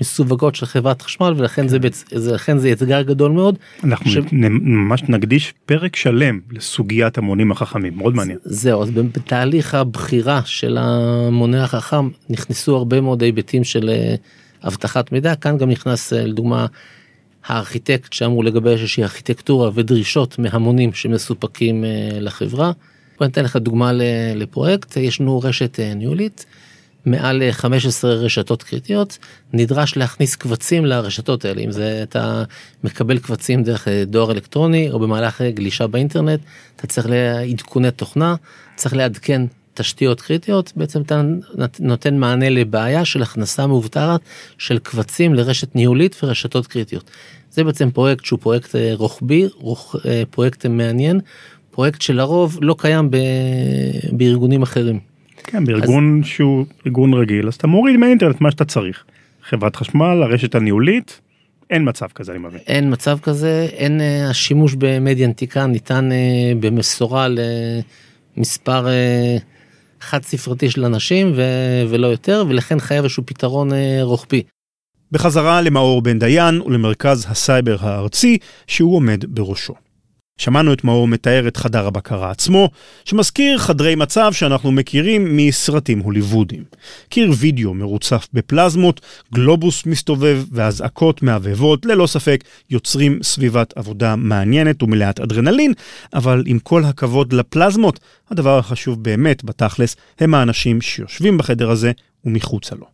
המסווגות 0.00 0.54
של 0.54 0.66
חברת 0.66 1.02
חשמל 1.02 1.34
ולכן 1.36 1.62
כן. 1.62 1.68
זה, 1.68 1.78
בצ... 1.78 2.04
לכן 2.12 2.58
זה 2.58 2.72
אתגר 2.72 3.02
גדול 3.02 3.32
מאוד. 3.32 3.58
אנחנו 3.84 4.10
ש... 4.10 4.16
ממש 4.32 5.02
נקדיש 5.08 5.54
פרק 5.66 5.96
שלם 5.96 6.40
לסוגיית 6.52 7.18
המונים 7.18 7.52
החכמים, 7.52 7.96
מאוד 7.96 8.14
מעניין. 8.14 8.38
זהו, 8.44 8.82
אז 8.82 8.90
בתהליך 8.90 9.74
הבחירה 9.74 10.40
של 10.44 10.78
המונה 10.80 11.64
החכם 11.64 12.08
נכנסו 12.30 12.76
הרבה 12.76 13.00
מאוד 13.00 13.22
היבטים 13.22 13.64
של 13.64 13.88
אה, 13.88 14.14
אבטחת 14.66 15.12
מידע, 15.12 15.34
כאן 15.34 15.58
גם 15.58 15.70
נכנס 15.70 16.12
אה, 16.12 16.26
לדוגמה 16.26 16.66
הארכיטקט 17.46 18.12
שאמור 18.12 18.44
לגבש 18.44 18.80
איזושהי 18.80 19.02
ארכיטקטורה 19.02 19.70
ודרישות 19.74 20.38
מהמונים 20.38 20.92
שמסופקים 20.92 21.84
אה, 21.84 22.20
לחברה. 22.20 22.72
בוא 23.18 23.26
ניתן 23.26 23.44
לך 23.44 23.56
דוגמה 23.56 23.92
לפרויקט, 24.34 24.96
יש 24.96 25.20
לנו 25.20 25.38
רשת 25.38 25.80
אה, 25.80 25.94
ניהולית, 25.94 26.46
מעל 27.06 27.42
15 27.50 28.12
רשתות 28.12 28.62
קריטיות, 28.62 29.18
נדרש 29.52 29.96
להכניס 29.96 30.36
קבצים 30.36 30.84
לרשתות 30.84 31.44
האלה, 31.44 31.60
אם 31.60 31.72
זה 31.72 32.00
אתה 32.02 32.44
מקבל 32.84 33.18
קבצים 33.18 33.62
דרך 33.62 33.88
דואר 34.06 34.32
אלקטרוני 34.32 34.90
או 34.90 34.98
במהלך 34.98 35.42
גלישה 35.42 35.86
באינטרנט, 35.86 36.40
אתה 36.76 36.86
צריך 36.86 37.06
לעדכוני 37.10 37.90
תוכנה, 37.90 38.34
צריך 38.76 38.94
לעדכן 38.94 39.42
תשתיות 39.78 40.20
קריטיות, 40.20 40.72
בעצם 40.76 41.02
אתה 41.02 41.22
נותן 41.80 42.16
מענה 42.16 42.48
לבעיה 42.48 43.04
של 43.04 43.22
הכנסה 43.22 43.66
מאובטחת 43.66 44.20
של 44.58 44.78
קבצים 44.78 45.34
לרשת 45.34 45.74
ניהולית 45.76 46.20
ורשתות 46.22 46.66
קריטיות. 46.66 47.10
זה 47.50 47.64
בעצם 47.64 47.90
פרויקט 47.90 48.24
שהוא 48.24 48.38
פרויקט 48.38 48.76
אה, 48.76 48.90
רוחבי, 48.94 49.46
רוח, 49.54 49.96
אה, 50.06 50.22
פרויקט 50.30 50.66
מעניין, 50.66 51.20
פרויקט 51.70 52.02
שלרוב 52.02 52.58
לא 52.62 52.74
קיים 52.78 53.10
ב, 53.10 53.16
בארגונים 54.12 54.62
אחרים. 54.62 54.98
כן, 55.44 55.64
בארגון 55.64 56.20
אז... 56.24 56.28
שהוא 56.28 56.64
ארגון 56.86 57.14
רגיל, 57.14 57.48
אז 57.48 57.54
אתה 57.54 57.66
מוריד 57.66 57.96
מהאינטרנט 57.96 58.40
מה 58.40 58.50
שאתה 58.50 58.64
צריך. 58.64 59.04
חברת 59.48 59.76
חשמל, 59.76 60.22
הרשת 60.22 60.54
הניהולית, 60.54 61.20
אין 61.70 61.88
מצב 61.88 62.06
כזה 62.14 62.32
אני 62.32 62.38
מבין. 62.38 62.60
אין 62.66 62.92
מצב 62.92 63.18
כזה, 63.22 63.68
אין 63.72 64.00
uh, 64.00 64.30
השימוש 64.30 64.74
במדיה 64.74 65.26
ענתיקה 65.26 65.66
ניתן 65.66 66.08
uh, 66.10 66.56
במשורה 66.60 67.26
למספר 68.36 68.86
uh, 68.86 69.42
חד 70.00 70.22
ספרתי 70.22 70.70
של 70.70 70.84
אנשים 70.84 71.32
ו- 71.36 71.82
ולא 71.88 72.06
יותר, 72.06 72.44
ולכן 72.48 72.80
חייב 72.80 73.04
איזשהו 73.04 73.22
פתרון 73.26 73.72
uh, 73.72 73.74
רוחבי. 74.02 74.42
בחזרה 75.12 75.60
למאור 75.60 76.02
בן 76.02 76.18
דיין 76.18 76.60
ולמרכז 76.60 77.26
הסייבר 77.28 77.76
הארצי 77.80 78.38
שהוא 78.66 78.96
עומד 78.96 79.24
בראשו. 79.28 79.74
שמענו 80.38 80.72
את 80.72 80.84
מאור 80.84 81.08
מתאר 81.08 81.48
את 81.48 81.56
חדר 81.56 81.86
הבקרה 81.86 82.30
עצמו, 82.30 82.70
שמזכיר 83.04 83.58
חדרי 83.58 83.94
מצב 83.94 84.32
שאנחנו 84.32 84.72
מכירים 84.72 85.36
מסרטים 85.36 85.98
הוליוודיים. 85.98 86.64
קיר 87.08 87.32
וידאו 87.38 87.74
מרוצף 87.74 88.28
בפלזמות, 88.32 89.00
גלובוס 89.34 89.86
מסתובב 89.86 90.42
ואזעקות 90.52 91.22
מהבהבות 91.22 91.86
ללא 91.86 92.06
ספק 92.06 92.44
יוצרים 92.70 93.18
סביבת 93.22 93.76
עבודה 93.76 94.16
מעניינת 94.16 94.82
ומלאת 94.82 95.20
אדרנלין, 95.20 95.72
אבל 96.14 96.42
עם 96.46 96.58
כל 96.58 96.84
הכבוד 96.84 97.32
לפלזמות, 97.32 98.00
הדבר 98.30 98.58
החשוב 98.58 99.02
באמת 99.02 99.44
בתכלס 99.44 99.96
הם 100.20 100.34
האנשים 100.34 100.80
שיושבים 100.80 101.38
בחדר 101.38 101.70
הזה 101.70 101.92
ומחוצה 102.24 102.74
לו. 102.76 102.86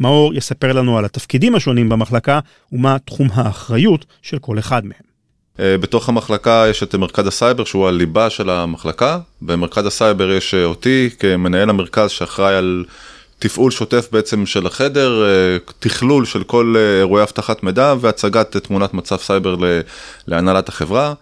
מאור 0.00 0.34
יספר 0.34 0.72
לנו 0.72 0.98
על 0.98 1.04
התפקידים 1.04 1.54
השונים 1.54 1.88
במחלקה 1.88 2.40
ומה 2.72 2.98
תחום 2.98 3.28
האחריות 3.34 4.06
של 4.22 4.38
כל 4.38 4.58
אחד 4.58 4.86
מהם. 4.86 5.13
אה, 5.60 5.78
בתוך 5.78 6.08
המחלקה 6.08 6.66
יש 6.70 6.82
את 6.82 6.94
מרכז 6.94 7.26
הסייבר 7.26 7.64
שהוא 7.64 7.88
הליבה 7.88 8.30
של 8.30 8.50
המחלקה. 8.50 9.18
במרכז 9.42 9.86
הסייבר 9.86 10.32
יש 10.32 10.54
אה, 10.54 10.64
אותי 10.64 11.10
כמנהל 11.18 11.70
המרכז 11.70 12.10
שאחראי 12.10 12.54
על 12.54 12.84
תפעול 13.38 13.70
שוטף 13.70 14.08
בעצם 14.12 14.46
של 14.46 14.66
החדר, 14.66 15.24
אה, 15.24 15.56
תכלול 15.78 16.24
של 16.24 16.44
כל 16.44 16.74
אירועי 16.98 17.22
אבטחת 17.22 17.62
מידע 17.62 17.94
והצגת 18.00 18.56
תמונת 18.56 18.94
מצב 18.94 19.16
סייבר 19.16 19.56
להנהלת 20.26 20.68
החברה. 20.68 21.14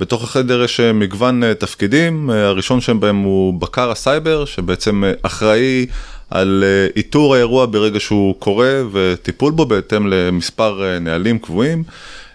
בתוך 0.00 0.24
החדר 0.24 0.64
יש 0.64 0.80
מגוון 0.80 1.54
תפקידים, 1.54 2.30
הראשון 2.30 2.80
שבהם 2.80 3.16
הוא 3.16 3.60
בקר 3.60 3.90
הסייבר 3.90 4.44
שבעצם 4.44 5.04
אחראי 5.22 5.86
על 6.30 6.64
איתור 6.96 7.34
האירוע 7.34 7.66
ברגע 7.66 8.00
שהוא 8.00 8.34
קורה 8.38 8.82
וטיפול 8.92 9.52
בו 9.52 9.66
בהתאם 9.66 10.06
למספר 10.06 10.98
נהלים 11.00 11.38
קבועים. 11.38 11.84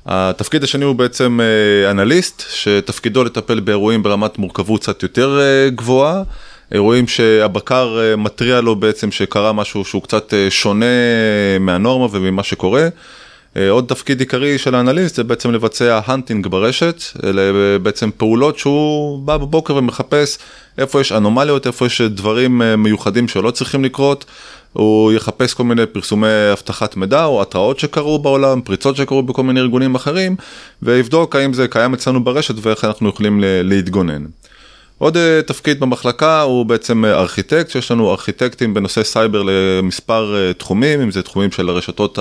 התפקיד 0.05 0.63
השני 0.63 0.85
הוא 0.85 0.95
בעצם 0.95 1.39
אה, 1.41 1.91
אנליסט, 1.91 2.43
שתפקידו 2.49 3.23
לטפל 3.23 3.59
באירועים 3.59 4.03
ברמת 4.03 4.37
מורכבות 4.37 4.81
קצת 4.81 5.03
יותר 5.03 5.39
אה, 5.39 5.69
גבוהה. 5.69 6.23
אירועים 6.71 7.07
שהבקר 7.07 7.99
אה, 7.99 8.15
מתריע 8.15 8.61
לו 8.61 8.75
בעצם 8.75 9.11
שקרה 9.11 9.53
משהו 9.53 9.85
שהוא 9.85 10.03
קצת 10.03 10.33
שונה 10.49 10.85
מהנורמה 11.59 12.07
וממה 12.11 12.43
שקורה. 12.43 12.87
עוד 13.69 13.85
תפקיד 13.87 14.19
עיקרי 14.19 14.57
של 14.57 14.75
האנליסט 14.75 15.15
זה 15.15 15.23
בעצם 15.23 15.51
לבצע 15.51 15.99
hunting 16.05 16.47
ברשת, 16.47 17.03
אלה 17.23 17.41
בעצם 17.79 18.09
פעולות 18.17 18.59
שהוא 18.59 19.19
בא 19.25 19.37
בבוקר 19.37 19.75
ומחפש 19.75 20.37
איפה 20.77 21.01
יש 21.01 21.11
אנומליות, 21.11 21.67
איפה 21.67 21.85
יש 21.85 22.01
דברים 22.01 22.61
מיוחדים 22.77 23.27
שלא 23.27 23.51
צריכים 23.51 23.83
לקרות, 23.83 24.25
הוא 24.73 25.11
יחפש 25.11 25.53
כל 25.53 25.63
מיני 25.63 25.85
פרסומי 25.85 26.27
אבטחת 26.53 26.95
מידע 26.95 27.25
או 27.25 27.41
התראות 27.41 27.79
שקרו 27.79 28.19
בעולם, 28.19 28.61
פריצות 28.61 28.95
שקרו 28.95 29.23
בכל 29.23 29.43
מיני 29.43 29.59
ארגונים 29.59 29.95
אחרים, 29.95 30.35
ויבדוק 30.81 31.35
האם 31.35 31.53
זה 31.53 31.67
קיים 31.67 31.93
אצלנו 31.93 32.23
ברשת 32.23 32.55
ואיך 32.65 32.85
אנחנו 32.85 33.09
יכולים 33.09 33.39
להתגונן. 33.43 34.23
עוד 34.97 35.17
אה, 35.17 35.41
תפקיד 35.45 35.79
במחלקה 35.79 36.41
הוא 36.41 36.65
בעצם 36.65 37.05
אה, 37.05 37.19
ארכיטקט, 37.19 37.69
שיש 37.69 37.91
לנו 37.91 38.11
ארכיטקטים 38.11 38.73
בנושא 38.73 39.03
סייבר 39.03 39.43
למספר 39.45 40.35
אה, 40.35 40.53
תחומים, 40.53 41.01
אם 41.01 41.11
זה 41.11 41.23
תחומים 41.23 41.51
של 41.51 41.69
הרשתות 41.69 42.19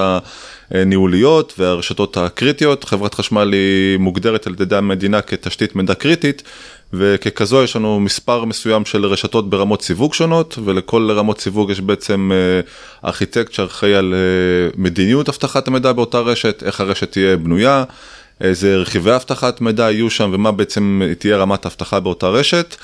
הניהוליות 0.71 1.55
והרשתות 1.59 2.17
הקריטיות. 2.17 2.85
חברת 2.85 3.15
חשמל 3.15 3.53
היא 3.53 3.99
מוגדרת 3.99 4.47
על 4.47 4.55
ידי 4.61 4.77
המדינה 4.77 5.21
כתשתית 5.21 5.77
מידע 5.77 5.95
קריטית, 5.95 6.43
וככזו 6.93 7.63
יש 7.63 7.77
לנו 7.77 8.01
מספר 8.01 8.45
מסוים 8.45 8.85
של 8.85 9.07
רשתות 9.07 9.51
ברמות 9.51 9.83
סיווג 9.83 10.15
שונות, 10.15 10.59
ולכל 10.65 11.11
רמות 11.11 11.41
סיווג 11.41 11.71
יש 11.71 11.81
בעצם 11.81 12.31
ארכיטקט 13.05 13.53
שאחראי 13.53 13.95
על 13.95 14.15
מדיניות 14.77 15.29
אבטחת 15.29 15.69
המידע 15.69 15.93
באותה 15.93 16.19
רשת, 16.19 16.63
איך 16.67 16.81
הרשת 16.81 17.13
תהיה 17.13 17.37
בנויה. 17.37 17.85
איזה 18.43 18.77
רכיבי 18.77 19.15
אבטחת 19.15 19.61
מידע 19.61 19.91
יהיו 19.91 20.11
שם 20.11 20.31
ומה 20.33 20.53
בעצם 20.53 21.03
תהיה 21.19 21.37
רמת 21.37 21.67
אבטחה 21.67 22.01
באותה 22.01 22.29
רשת. 22.29 22.77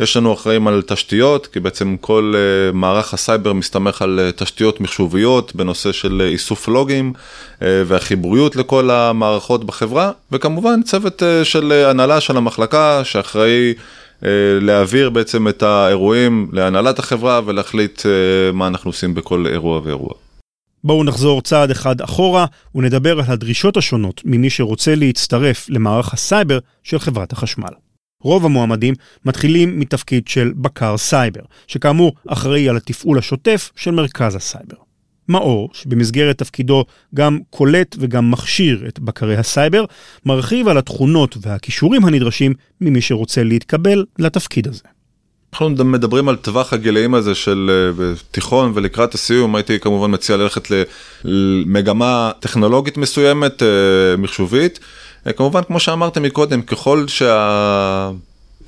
יש 0.00 0.16
לנו 0.16 0.34
אחראים 0.34 0.68
על 0.68 0.82
תשתיות, 0.86 1.46
כי 1.46 1.60
בעצם 1.60 1.96
כל 2.00 2.34
uh, 2.34 2.76
מערך 2.76 3.14
הסייבר 3.14 3.52
מסתמך 3.52 4.02
על 4.02 4.20
uh, 4.28 4.38
תשתיות 4.38 4.80
מחשוביות 4.80 5.54
בנושא 5.54 5.92
של 5.92 6.22
uh, 6.24 6.32
איסוף 6.32 6.68
לוגים 6.68 7.12
uh, 7.16 7.62
והחיבוריות 7.86 8.56
לכל 8.56 8.90
המערכות 8.90 9.64
בחברה, 9.64 10.10
וכמובן 10.32 10.82
צוות 10.82 11.22
uh, 11.22 11.44
של 11.44 11.72
uh, 11.72 11.90
הנהלה 11.90 12.20
של 12.20 12.36
המחלקה 12.36 13.04
שאחראי 13.04 13.74
uh, 13.76 14.26
להעביר 14.60 15.10
בעצם 15.10 15.48
את 15.48 15.62
האירועים 15.62 16.48
להנהלת 16.52 16.98
החברה 16.98 17.40
ולהחליט 17.44 18.00
uh, 18.00 18.04
מה 18.52 18.66
אנחנו 18.66 18.88
עושים 18.88 19.14
בכל 19.14 19.46
אירוע 19.46 19.80
ואירוע. 19.84 20.25
בואו 20.86 21.04
נחזור 21.04 21.42
צעד 21.42 21.70
אחד 21.70 22.00
אחורה 22.00 22.46
ונדבר 22.74 23.18
על 23.18 23.24
הדרישות 23.28 23.76
השונות 23.76 24.22
ממי 24.24 24.50
שרוצה 24.50 24.94
להצטרף 24.94 25.66
למערך 25.68 26.12
הסייבר 26.12 26.58
של 26.82 26.98
חברת 26.98 27.32
החשמל. 27.32 27.68
רוב 28.22 28.44
המועמדים 28.44 28.94
מתחילים 29.24 29.78
מתפקיד 29.78 30.28
של 30.28 30.52
בקר 30.56 30.96
סייבר, 30.96 31.40
שכאמור 31.66 32.12
אחראי 32.28 32.68
על 32.68 32.76
התפעול 32.76 33.18
השוטף 33.18 33.70
של 33.76 33.90
מרכז 33.90 34.34
הסייבר. 34.34 34.76
מאור, 35.28 35.70
שבמסגרת 35.72 36.38
תפקידו 36.38 36.84
גם 37.14 37.38
קולט 37.50 37.96
וגם 37.98 38.30
מכשיר 38.30 38.84
את 38.88 38.98
בקרי 38.98 39.36
הסייבר, 39.36 39.84
מרחיב 40.26 40.68
על 40.68 40.78
התכונות 40.78 41.36
והכישורים 41.40 42.04
הנדרשים 42.04 42.54
ממי 42.80 43.00
שרוצה 43.00 43.42
להתקבל 43.42 44.04
לתפקיד 44.18 44.68
הזה. 44.68 44.95
אנחנו 45.56 45.84
מדברים 45.84 46.28
על 46.28 46.36
טווח 46.36 46.72
הגילאים 46.72 47.14
הזה 47.14 47.34
של 47.34 47.70
אה, 48.00 48.14
תיכון 48.30 48.72
ולקראת 48.74 49.14
הסיום 49.14 49.54
הייתי 49.54 49.80
כמובן 49.80 50.14
מציע 50.14 50.36
ללכת 50.36 50.68
למגמה 51.24 52.30
טכנולוגית 52.40 52.96
מסוימת, 52.96 53.62
אה, 53.62 53.68
מחשובית. 54.18 54.80
אה, 55.26 55.32
כמובן 55.32 55.62
כמו 55.62 55.80
שאמרתם 55.80 56.22
מקודם, 56.22 56.62
ככל 56.62 57.04
שה... 57.08 58.10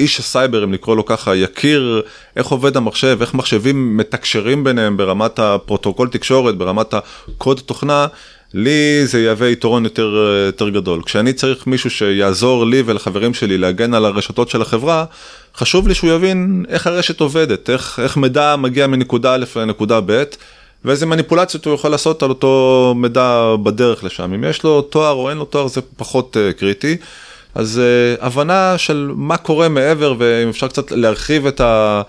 איש 0.00 0.18
הסייבר, 0.18 0.64
אם 0.64 0.72
לקרוא 0.72 0.96
לו 0.96 1.04
ככה, 1.04 1.36
יכיר 1.36 2.02
איך 2.36 2.46
עובד 2.46 2.76
המחשב, 2.76 3.18
איך 3.20 3.34
מחשבים 3.34 3.96
מתקשרים 3.96 4.64
ביניהם 4.64 4.96
ברמת 4.96 5.38
הפרוטוקול 5.38 6.08
תקשורת, 6.08 6.56
ברמת 6.56 6.94
הקוד 6.94 7.60
תוכנה, 7.66 8.06
לי 8.54 9.06
זה 9.06 9.20
יהווה 9.20 9.48
יתרון 9.48 9.84
יותר, 9.84 10.16
יותר 10.46 10.68
גדול. 10.68 11.02
כשאני 11.02 11.32
צריך 11.32 11.66
מישהו 11.66 11.90
שיעזור 11.90 12.66
לי 12.66 12.82
ולחברים 12.86 13.34
שלי 13.34 13.58
להגן 13.58 13.94
על 13.94 14.04
הרשתות 14.04 14.48
של 14.48 14.62
החברה, 14.62 15.04
חשוב 15.58 15.88
לי 15.88 15.94
שהוא 15.94 16.10
יבין 16.10 16.64
איך 16.68 16.86
הרשת 16.86 17.20
עובדת, 17.20 17.70
איך, 17.70 18.00
איך 18.02 18.16
מידע 18.16 18.56
מגיע 18.56 18.86
מנקודה 18.86 19.34
א' 19.34 19.44
לנקודה 19.56 20.00
ב', 20.06 20.22
ואיזה 20.84 21.06
מניפולציות 21.06 21.64
הוא 21.64 21.74
יכול 21.74 21.90
לעשות 21.90 22.22
על 22.22 22.28
אותו 22.28 22.94
מידע 22.96 23.54
בדרך 23.62 24.04
לשם. 24.04 24.32
אם 24.34 24.44
יש 24.44 24.62
לו 24.62 24.82
תואר 24.82 25.12
או 25.12 25.30
אין 25.30 25.38
לו 25.38 25.44
תואר 25.44 25.66
זה 25.66 25.80
פחות 25.96 26.36
uh, 26.36 26.52
קריטי. 26.52 26.96
אז 27.54 27.80
uh, 28.18 28.24
הבנה 28.24 28.78
של 28.78 29.10
מה 29.14 29.36
קורה 29.36 29.68
מעבר 29.68 30.14
ואם 30.18 30.48
אפשר 30.48 30.68
קצת 30.68 30.90
להרחיב 30.90 31.46
את, 31.46 31.60
ה, 31.60 32.02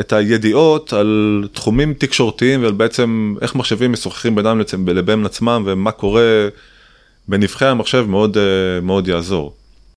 את 0.00 0.12
הידיעות 0.12 0.92
על 0.92 1.44
תחומים 1.52 1.94
תקשורתיים 1.94 2.60
ובעצם 2.64 3.34
איך 3.42 3.54
מחשבים 3.54 3.92
משוחחים 3.92 4.34
בינם 4.34 4.60
לבין 4.86 5.26
עצמם 5.26 5.62
ומה 5.66 5.90
קורה 5.90 6.48
בנבחי 7.28 7.66
המחשב 7.66 8.04
מאוד, 8.08 8.36
uh, 8.36 8.40
מאוד 8.84 9.08
יעזור. 9.08 9.54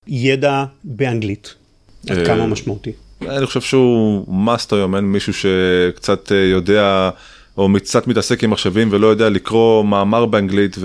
ידע 0.07 0.63
באנגלית. 0.83 1.64
עד 2.09 2.25
כמה 2.25 2.47
משמעותי? 2.47 2.91
אני 3.21 3.45
חושב 3.45 3.61
שהוא 3.61 4.25
must 4.47 4.75
היום, 4.75 4.95
אין 4.95 5.03
מישהו 5.03 5.33
שקצת 5.33 6.31
אה, 6.31 6.37
יודע 6.37 7.09
או 7.57 7.69
קצת 7.83 8.07
מתעסק 8.07 8.43
עם 8.43 8.49
מחשבים 8.49 8.87
ולא 8.91 9.07
יודע 9.07 9.29
לקרוא 9.29 9.83
מאמר 9.83 10.25
באנגלית 10.25 10.77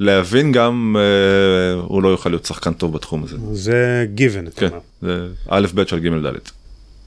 ולהבין 0.00 0.52
גם, 0.52 0.96
אה, 0.98 1.80
הוא 1.80 2.02
לא 2.02 2.08
יוכל 2.08 2.28
להיות 2.30 2.44
שחקן 2.44 2.72
טוב 2.72 2.92
בתחום 2.92 3.24
הזה. 3.24 3.36
זה 3.52 4.06
given, 4.16 4.60
כן, 4.60 4.68
זה 5.02 5.26
א' 5.48 5.66
ב' 5.74 5.86
של 5.86 5.98
ג' 5.98 6.26
ד'. 6.26 6.38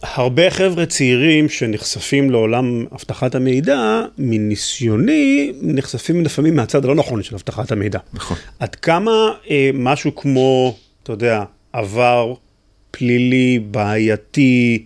הרבה 0.02 0.50
חבר'ה 0.50 0.86
צעירים 0.86 1.50
שנחשפים 1.50 2.32
לעולם 2.32 2.86
אבטחת 2.94 3.36
המידע, 3.36 4.02
מניסיוני, 4.18 5.54
נחשפים 5.62 6.26
לפעמים 6.26 6.56
מהצד 6.56 6.86
הלא 6.86 6.96
נכון 6.96 7.24
של 7.24 7.36
אבטחת 7.36 7.72
המידע. 7.72 8.00
נכון. 8.14 8.38
עד 8.60 8.76
כמה 8.76 9.12
אה, 9.50 9.70
משהו 9.74 10.16
כמו, 10.16 10.78
אתה 11.04 11.14
יודע, 11.14 11.44
עבר 11.74 12.34
פלילי, 12.98 13.60
בעייתי, 13.72 14.86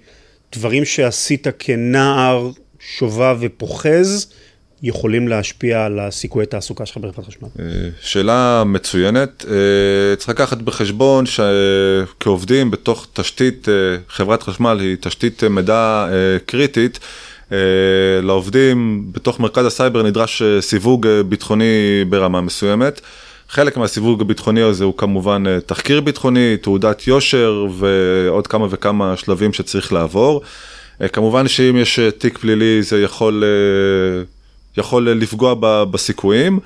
דברים 0.56 0.86
שעשית 0.86 1.48
כנער 1.60 2.52
שובב 2.80 3.38
ופוחז, 3.40 4.28
יכולים 4.84 5.28
להשפיע 5.28 5.86
על 5.86 6.00
הסיכויי 6.00 6.46
תעסוקה 6.46 6.86
שלך 6.86 6.98
בחברת 6.98 7.26
חשמל? 7.28 7.48
אה, 7.60 7.66
שאלה 8.02 8.64
מצוינת. 8.66 9.46
אה, 9.50 10.16
צריך 10.16 10.30
לקחת 10.30 10.58
בחשבון 10.58 11.26
שכעובדים 11.26 12.72
בתוך 12.72 13.08
תשתית, 13.14 13.70
אה, 13.70 13.74
חברת 14.10 14.44
חשמל 14.44 14.80
היא 14.82 14.98
תשתית 15.00 15.44
מידע 15.44 16.08
קריטית. 16.46 17.00
לעובדים 18.22 19.06
בתוך 19.12 19.40
מרכז 19.40 19.66
הסייבר 19.66 20.04
נדרש 20.04 20.42
סיווג 20.60 21.08
ביטחוני 21.08 22.06
ברמה 22.10 22.42
מסוימת. 22.42 23.02
חלק 23.52 23.78
מהסיווג 23.78 24.22
הביטחוני 24.22 24.62
הזה 24.62 24.84
הוא 24.84 24.94
כמובן 24.98 25.60
תחקיר 25.60 26.02
ביטחוני, 26.02 26.58
תעודת 26.58 27.08
יושר 27.08 27.66
ועוד 27.72 28.48
כמה 28.48 28.68
וכמה 28.70 29.18
שלבים 29.18 29.54
שצריך 29.54 29.94
לעבור. 29.94 30.42
כמובן 31.14 31.48
שאם 31.48 31.78
יש 31.78 32.00
תיק 32.18 32.38
פלילי 32.38 32.84
זה 32.84 33.02
יכול 33.02 33.44
יכול 34.78 35.10
לפגוע 35.10 35.56
בסיכויים. 35.92 36.60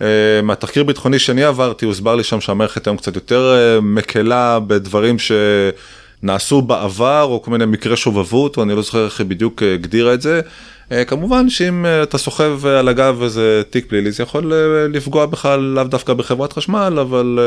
אה, 0.00 0.06
מהתחקיר 0.42 0.84
ביטחוני 0.84 1.18
שאני 1.18 1.44
עברתי, 1.44 1.86
הוסבר 1.86 2.14
לי 2.14 2.24
שם 2.24 2.40
שהמערכת 2.40 2.86
היום 2.86 2.96
קצת 2.96 3.14
יותר 3.14 3.54
אה, 3.54 3.80
מקלה 3.80 4.58
בדברים 4.60 5.16
שנעשו 6.22 6.62
בעבר, 6.62 7.22
או 7.22 7.42
כל 7.42 7.50
מיני 7.50 7.66
מקרי 7.66 7.96
שובבות, 7.96 8.56
או 8.56 8.62
אני 8.62 8.74
לא 8.74 8.82
זוכר 8.82 9.04
איך 9.04 9.20
היא 9.20 9.26
בדיוק 9.26 9.62
אה, 9.62 9.74
הגדירה 9.74 10.14
את 10.14 10.22
זה. 10.22 10.40
כמובן 11.06 11.50
שאם 11.50 11.86
אתה 12.02 12.18
סוחב 12.18 12.66
על 12.66 12.88
הגב 12.88 13.22
איזה 13.22 13.62
תיק 13.70 13.86
פלילי, 13.88 14.12
זה 14.12 14.22
יכול 14.22 14.52
לפגוע 14.92 15.26
בכלל 15.26 15.60
לאו 15.60 15.84
דווקא 15.84 16.14
בחברת 16.14 16.52
חשמל, 16.52 16.98
אבל 17.00 17.38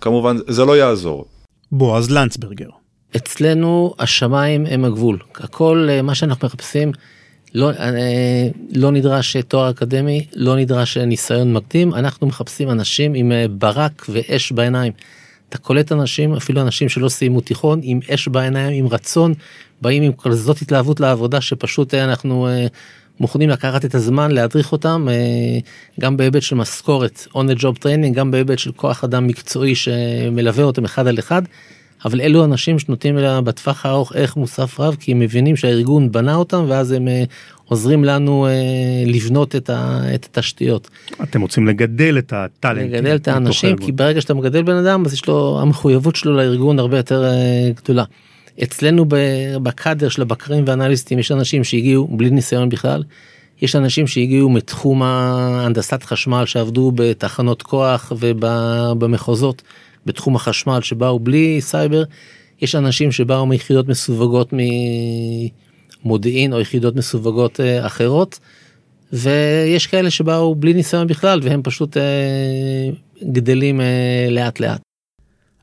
כמובן 0.00 0.36
זה 0.48 0.64
לא 0.64 0.76
יעזור. 0.76 1.24
בועז 1.72 2.10
לנצברגר. 2.10 2.68
אצלנו 3.16 3.94
השמיים 3.98 4.66
הם 4.66 4.84
הגבול, 4.84 5.18
הכל 5.34 5.88
מה 6.02 6.14
שאנחנו 6.14 6.46
מחפשים. 6.46 6.92
לא, 7.54 7.70
אה, 7.70 8.48
לא 8.72 8.90
נדרש 8.90 9.36
תואר 9.36 9.70
אקדמי, 9.70 10.26
לא 10.34 10.56
נדרש 10.56 10.96
ניסיון 10.96 11.52
מקדים, 11.52 11.94
אנחנו 11.94 12.26
מחפשים 12.26 12.70
אנשים 12.70 13.14
עם 13.14 13.32
אה, 13.32 13.46
ברק 13.50 14.06
ואש 14.08 14.52
בעיניים. 14.52 14.92
אתה 15.52 15.60
קולט 15.60 15.92
אנשים, 15.92 16.34
אפילו 16.34 16.60
אנשים 16.60 16.88
שלא 16.88 17.08
סיימו 17.08 17.40
תיכון, 17.40 17.80
עם 17.82 18.00
אש 18.14 18.28
בעיניים, 18.28 18.84
עם 18.84 18.92
רצון, 18.92 19.34
באים 19.82 20.02
עם 20.02 20.12
כזאת 20.12 20.62
התלהבות 20.62 21.00
לעבודה 21.00 21.40
שפשוט 21.40 21.94
אה, 21.94 22.04
אנחנו 22.04 22.48
מוכנים 23.20 23.50
לקחת 23.50 23.84
את 23.84 23.94
הזמן 23.94 24.30
להדריך 24.30 24.72
אותם, 24.72 25.06
גם 26.00 26.16
בהיבט 26.16 26.42
של 26.42 26.56
משכורת, 26.56 27.26
on 27.34 27.40
the 27.40 27.60
job 27.60 27.78
training, 27.78 28.14
גם 28.14 28.30
בהיבט 28.30 28.58
של 28.58 28.72
כוח 28.72 29.04
אדם 29.04 29.26
מקצועי 29.26 29.74
שמלווה 29.74 30.64
אותם 30.64 30.84
אחד 30.84 31.06
על 31.06 31.18
אחד. 31.18 31.42
אבל 32.04 32.20
אלו 32.20 32.44
אנשים 32.44 32.78
שנותנים 32.78 33.16
לה 33.16 33.40
בטווח 33.40 33.86
הארוך 33.86 34.12
ערך 34.14 34.36
מוסף 34.36 34.80
רב 34.80 34.96
כי 35.00 35.12
הם 35.12 35.18
מבינים 35.18 35.56
שהארגון 35.56 36.12
בנה 36.12 36.34
אותם 36.34 36.64
ואז 36.68 36.92
הם 36.92 37.08
uh, 37.08 37.30
עוזרים 37.64 38.04
לנו 38.04 38.46
uh, 38.46 39.10
לבנות 39.10 39.56
את, 39.56 39.70
ה, 39.70 40.00
את 40.14 40.24
התשתיות. 40.24 40.90
אתם 41.22 41.40
רוצים 41.40 41.66
לגדל 41.66 42.18
את 42.18 42.32
הטאלנט. 42.32 42.92
לגדל 42.92 43.16
את 43.16 43.28
האנשים 43.28 43.76
כי 43.76 43.92
ברגע 43.92 44.20
שאתה 44.20 44.34
מגדל 44.34 44.62
בן 44.62 44.76
אדם 44.76 45.06
אז 45.06 45.12
יש 45.12 45.26
לו 45.26 45.58
המחויבות 45.62 46.16
שלו 46.16 46.36
לארגון 46.36 46.78
הרבה 46.78 46.96
יותר 46.96 47.24
uh, 47.24 47.82
גדולה. 47.82 48.04
אצלנו 48.62 49.04
בקאדר 49.62 50.08
של 50.08 50.22
הבקרים 50.22 50.64
ואנליסטים 50.66 51.18
יש 51.18 51.32
אנשים 51.32 51.64
שהגיעו 51.64 52.08
בלי 52.10 52.30
ניסיון 52.30 52.68
בכלל. 52.68 53.02
יש 53.62 53.76
אנשים 53.76 54.06
שהגיעו 54.06 54.50
מתחום 54.50 55.02
הנדסת 55.02 56.02
חשמל 56.02 56.46
שעבדו 56.46 56.92
בתחנות 56.94 57.62
כוח 57.62 58.12
ובמחוזות. 58.18 59.62
בתחום 60.06 60.36
החשמל 60.36 60.80
שבאו 60.80 61.20
בלי 61.20 61.60
סייבר, 61.60 62.02
יש 62.62 62.74
אנשים 62.74 63.12
שבאו 63.12 63.46
מיחידות 63.46 63.88
מסווגות 63.88 64.52
ממודיעין 66.04 66.52
או 66.52 66.60
יחידות 66.60 66.96
מסווגות 66.96 67.60
אה, 67.60 67.86
אחרות, 67.86 68.38
ויש 69.12 69.86
כאלה 69.86 70.10
שבאו 70.10 70.54
בלי 70.54 70.74
ניסיון 70.74 71.06
בכלל 71.06 71.40
והם 71.42 71.60
פשוט 71.64 71.96
אה, 71.96 72.02
גדלים 73.32 73.80
אה, 73.80 74.26
לאט 74.30 74.60
לאט. 74.60 74.80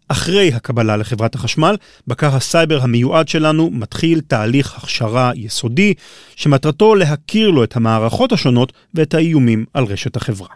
אחרי 0.08 0.54
הקבלה 0.54 0.98
לחברת 0.98 1.36
החשמל, 1.36 1.76
בקר 2.08 2.36
הסייבר 2.36 2.82
המיועד 2.82 3.28
שלנו 3.28 3.70
מתחיל 3.70 4.22
תהליך 4.22 4.78
הכשרה 4.78 5.32
יסודי, 5.36 5.94
שמטרתו 6.36 6.96
להכיר 6.96 7.50
לו 7.50 7.64
את 7.64 7.76
המערכות 7.76 8.32
השונות 8.32 8.74
ואת 8.94 9.14
האיומים 9.14 9.66
על 9.74 9.84
רשת 9.84 10.16
החברה. 10.16 10.48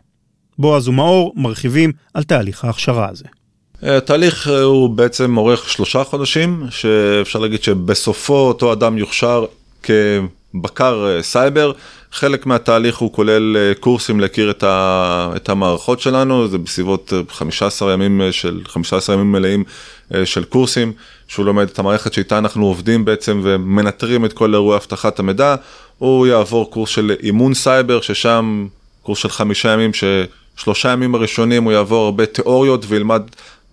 בועז 0.58 0.88
ומאור 0.88 1.34
מרחיבים 1.36 1.92
על 2.14 2.24
תהליך 2.24 2.66
ההכשרה 2.66 3.10
הזה. 3.10 3.26
התהליך 3.86 4.48
אה, 4.48 4.62
הוא 4.62 4.90
בעצם 4.90 5.38
אורך 5.38 5.70
שלושה 5.70 6.04
חודשים, 6.04 6.66
שאפשר 6.70 7.40
להגיד 7.40 7.64
שבסופו 7.64 8.34
אותו 8.34 8.74
אדם 8.74 8.98
יוכשר 8.98 9.46
כבקר 9.84 11.06
אה, 11.08 11.24
סייבר. 11.24 11.72
חלק 12.12 12.46
מהתהליך 12.46 12.98
הוא 12.98 13.14
כולל 13.14 13.58
אה, 13.58 13.74
קורסים 13.80 14.20
להכיר 14.20 14.52
את, 14.52 14.64
ה, 14.64 15.30
את 15.36 15.50
המערכות 15.50 16.00
שלנו, 16.00 16.48
זה 16.48 16.58
בסביבות 16.58 17.14
15 17.30 17.94
ימים 17.94 18.22
של 18.32 18.62
15 18.66 19.16
ימים 19.16 19.32
מלאים 19.32 19.64
של 20.26 20.44
קורסים, 20.44 20.94
שהוא 21.28 21.46
לומד 21.46 21.70
את 21.70 21.80
המערכת 21.80 22.14
שאיתה 22.14 22.38
אנחנו 22.38 22.66
עובדים 22.66 23.06
בעצם 23.06 23.42
ומנטרים 23.44 24.26
את 24.26 24.34
כל 24.34 24.54
אירועי 24.54 24.78
אבטחת 24.78 25.20
המידע. 25.20 25.56
הוא 25.98 26.28
יעבור 26.28 26.72
קורס 26.72 26.90
של 26.90 27.16
אימון 27.24 27.54
סייבר, 27.54 28.02
ששם 28.02 28.68
קורס 29.04 29.20
של 29.20 29.30
חמישה 29.30 29.70
ימים, 29.70 29.92
ששלושה 29.94 30.90
ימים 30.90 31.16
הראשונים 31.16 31.64
הוא 31.64 31.72
יעבור 31.72 32.06
הרבה 32.06 32.26
תיאוריות 32.26 32.86
וילמד 32.88 33.22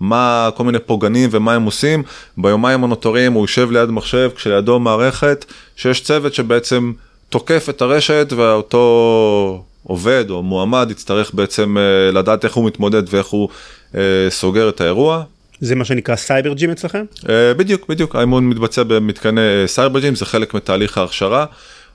מה 0.01 0.51
כל 0.55 0.65
מיני 0.65 0.79
פוגענים 0.79 1.31
ומה 1.33 1.55
הם 1.55 1.63
עושים, 1.63 2.03
ביומיים 2.37 2.85
הנותרים 2.85 3.33
הוא 3.33 3.43
יושב 3.43 3.71
ליד 3.71 3.91
מחשב 3.91 4.31
כשלידו 4.37 4.79
מערכת 4.79 5.45
שיש 5.77 6.01
צוות 6.01 6.35
שבעצם 6.35 6.93
תוקף 7.29 7.67
את 7.69 7.83
הרשת 7.83 8.33
ואותו 8.37 9.63
עובד 9.83 10.25
או 10.31 10.43
מועמד 10.43 10.89
יצטרך 10.91 11.35
בעצם 11.35 11.77
אה, 11.79 12.13
לדעת 12.13 12.45
איך 12.45 12.55
הוא 12.55 12.67
מתמודד 12.67 13.03
ואיך 13.15 13.27
הוא 13.27 13.49
אה, 13.95 14.01
סוגר 14.29 14.69
את 14.69 14.81
האירוע. 14.81 15.23
זה 15.61 15.75
מה 15.75 15.85
שנקרא 15.85 16.17
CyberGym 16.17 16.71
אצלכם? 16.71 17.05
אה, 17.29 17.55
בדיוק, 17.55 17.89
בדיוק, 17.89 18.17
האימון 18.17 18.49
מתבצע 18.49 18.83
במתקני 18.83 19.41
CyberGym, 19.67 20.15
זה 20.15 20.27
חלק 20.27 20.55
מתהליך 20.55 20.99
ההכשרה. 20.99 21.47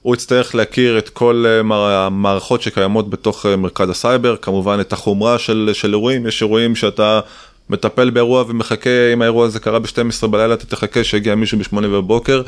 הוא 0.02 0.16
יצטרך 0.16 0.56
להכיר 0.56 0.98
את 0.98 1.10
כל 1.10 1.46
המערכות 1.68 2.62
שקיימות 2.62 3.10
בתוך 3.10 3.46
מרכז 3.46 3.90
הסייבר, 3.90 4.36
כמובן 4.36 4.80
את 4.80 4.94
החומרה 4.94 5.40
של, 5.40 5.70
של 5.74 5.94
אירועים, 5.94 6.28
יש 6.28 6.42
אירועים 6.42 6.76
שאתה 6.76 7.20
מטפל 7.70 8.10
באירוע 8.10 8.44
ומחכה 8.48 9.14
אם 9.14 9.22
האירוע 9.22 9.46
הזה 9.46 9.60
קרה 9.60 9.80
ב-12 9.80 10.28
בלילה 10.28 10.54
אתה 10.54 10.66
תחכה 10.66 11.04
שיגיע 11.04 11.36
מישהו 11.36 11.58
ב-8 11.60 11.82
בבוקר 11.82 12.42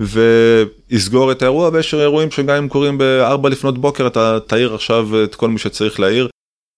ויסגור 0.00 1.32
את 1.32 1.42
האירוע 1.42 1.70
ויש 1.72 1.94
אירועים 1.94 2.30
שגם 2.30 2.56
אם 2.56 2.68
קורים 2.68 2.98
ב-4 2.98 3.48
לפנות 3.48 3.78
בוקר 3.78 4.06
אתה 4.06 4.38
תעיר 4.46 4.74
עכשיו 4.74 5.24
את 5.24 5.34
כל 5.34 5.48
מי 5.48 5.58
שצריך 5.58 6.00
להעיר. 6.00 6.28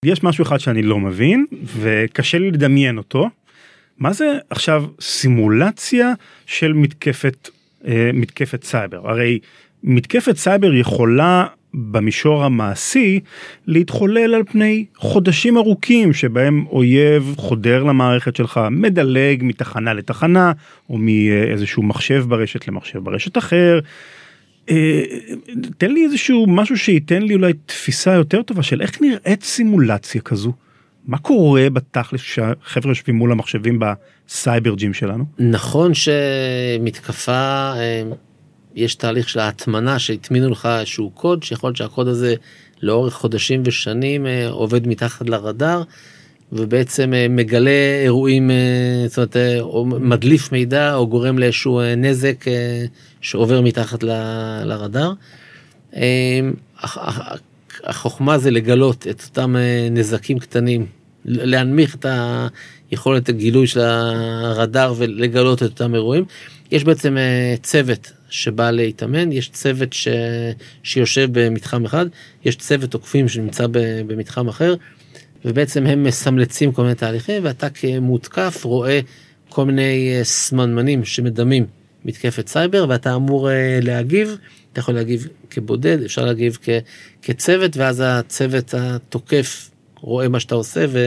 יש 0.05 0.23
משהו 0.23 0.43
אחד 0.43 0.61
שאני 0.61 0.83
לא 0.83 0.99
מבין 0.99 1.47
וקשה 1.81 2.39
לי 2.39 2.51
לדמיין 2.51 2.99
אותו. 2.99 3.29
מה 3.99 4.13
זה 4.13 4.39
עכשיו 4.51 4.85
סימולציה 5.01 6.13
של 6.47 6.73
מתקפת 6.73 7.49
אה, 7.89 8.11
מתקפת 8.15 8.65
סייבר 8.65 9.11
הרי 9.11 9.39
מתקפת 9.85 10.37
סייבר 10.37 10.75
יכולה 10.75 11.47
במישור 11.75 12.45
המעשי 12.45 13.21
להתחולל 13.67 14.35
על 14.35 14.43
פני 14.45 14.85
חודשים 14.97 15.57
ארוכים 15.57 16.13
שבהם 16.13 16.65
אויב 16.71 17.35
חודר 17.37 17.83
למערכת 17.83 18.37
שלך, 18.37 18.61
מדלג 18.71 19.43
מתחנה 19.43 19.95
לתחנה 19.95 20.53
או 20.91 20.99
מאיזשהו 20.99 21.83
מחשב 21.83 22.25
ברשת 22.29 22.69
למחשב 22.69 22.99
ברשת 22.99 23.39
אחר. 23.39 23.81
אה, 24.71 25.03
תן 25.79 25.91
לי 25.91 26.05
איזשהו 26.05 26.47
משהו 26.49 26.79
שייתן 26.79 27.23
לי 27.23 27.35
אולי 27.35 27.53
תפיסה 27.67 28.13
יותר 28.13 28.43
טובה 28.43 28.63
של 28.63 28.83
איך 28.83 29.03
נראית 29.03 29.43
סימולציה 29.43 30.21
כזו. 30.21 30.53
מה 31.07 31.19
קורה 31.19 31.71
בתכלס 31.71 32.21
כשהחבר'ה 32.21 32.91
יושבים 32.91 33.17
מול 33.17 33.33
המחשבים 33.33 33.79
בסייבר 33.79 34.75
ג'ים 34.75 34.95
שלנו? 34.95 35.25
נכון 35.39 35.93
שמתקפה 35.95 37.33
אה, 37.77 38.03
יש 38.75 38.95
תהליך 38.95 39.29
של 39.29 39.39
ההטמנה 39.39 39.99
שהטמינו 39.99 40.51
לך 40.51 40.69
איזשהו 40.79 41.11
קוד 41.11 41.43
שיכול 41.43 41.69
להיות 41.69 41.77
שהקוד 41.77 42.09
הזה 42.09 42.35
לאורך 42.83 43.15
חודשים 43.15 43.63
ושנים 43.65 44.27
אה, 44.27 44.49
עובד 44.49 44.87
מתחת 44.87 45.29
לרדאר 45.29 45.83
ובעצם 46.53 47.15
אה, 47.15 47.27
מגלה 47.31 48.01
אירועים, 48.03 48.51
אה, 48.51 48.57
זאת 49.09 49.19
אומרת, 49.19 49.37
או 49.61 49.87
מדליף 49.87 50.53
מידע 50.53 50.95
או 50.95 51.07
גורם 51.07 51.39
לאיזשהו 51.39 51.81
נזק 51.97 52.45
שעובר 53.21 53.61
מתחת 53.61 54.03
לרדאר. 54.65 55.13
החוכמה 57.85 58.39
זה 58.39 58.51
לגלות 58.51 59.07
את 59.11 59.23
אותם 59.29 59.57
נזקים 59.91 60.39
קטנים, 60.39 60.87
להנמיך 61.25 61.95
את 61.95 62.07
היכולת 62.91 63.29
הגילוי 63.29 63.67
של 63.67 63.81
הרדאר 63.81 64.95
ולגלות 64.97 65.63
את 65.63 65.71
אותם 65.71 65.95
אירועים. 65.95 66.25
יש 66.71 66.85
בעצם 66.85 67.17
צוות 67.63 68.13
שבא 68.35 68.71
להתאמן, 68.71 69.33
יש 69.33 69.49
צוות 69.49 69.93
ש... 69.93 70.09
שיושב 70.83 71.29
במתחם 71.33 71.85
אחד, 71.85 72.07
יש 72.45 72.57
צוות 72.57 72.91
תוקפים 72.91 73.29
שנמצא 73.29 73.67
במתחם 74.07 74.49
אחר, 74.49 74.75
ובעצם 75.45 75.87
הם 75.87 76.03
מסמלצים 76.03 76.73
כל 76.73 76.83
מיני 76.83 76.95
תהליכים, 76.95 77.45
ואתה 77.45 77.71
כמותקף 77.71 78.61
רואה 78.65 79.01
כל 79.49 79.65
מיני 79.65 80.15
אה, 80.19 80.25
סממנים 80.25 81.05
שמדמים 81.05 81.67
מתקפת 82.05 82.49
סייבר, 82.49 82.87
ואתה 82.89 83.15
אמור 83.15 83.51
אה, 83.51 83.79
להגיב, 83.83 84.37
אתה 84.73 84.81
יכול 84.81 84.95
להגיב 84.95 85.29
כבודד, 85.51 86.03
אפשר 86.03 86.25
להגיב 86.25 86.59
כ... 86.63 86.69
כצוות, 87.23 87.77
ואז 87.77 88.03
הצוות 88.07 88.75
התוקף 88.75 89.71
רואה 90.05 90.29
מה 90.29 90.41
שאתה 90.41 90.55
עושה 90.55 90.85
ו... 90.89 90.99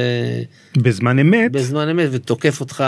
בזמן 0.78 1.20
אמת. 1.20 1.52
בזמן 1.52 1.90
אמת 1.90 2.10
ותוקף 2.12 2.62
אותך, 2.62 2.84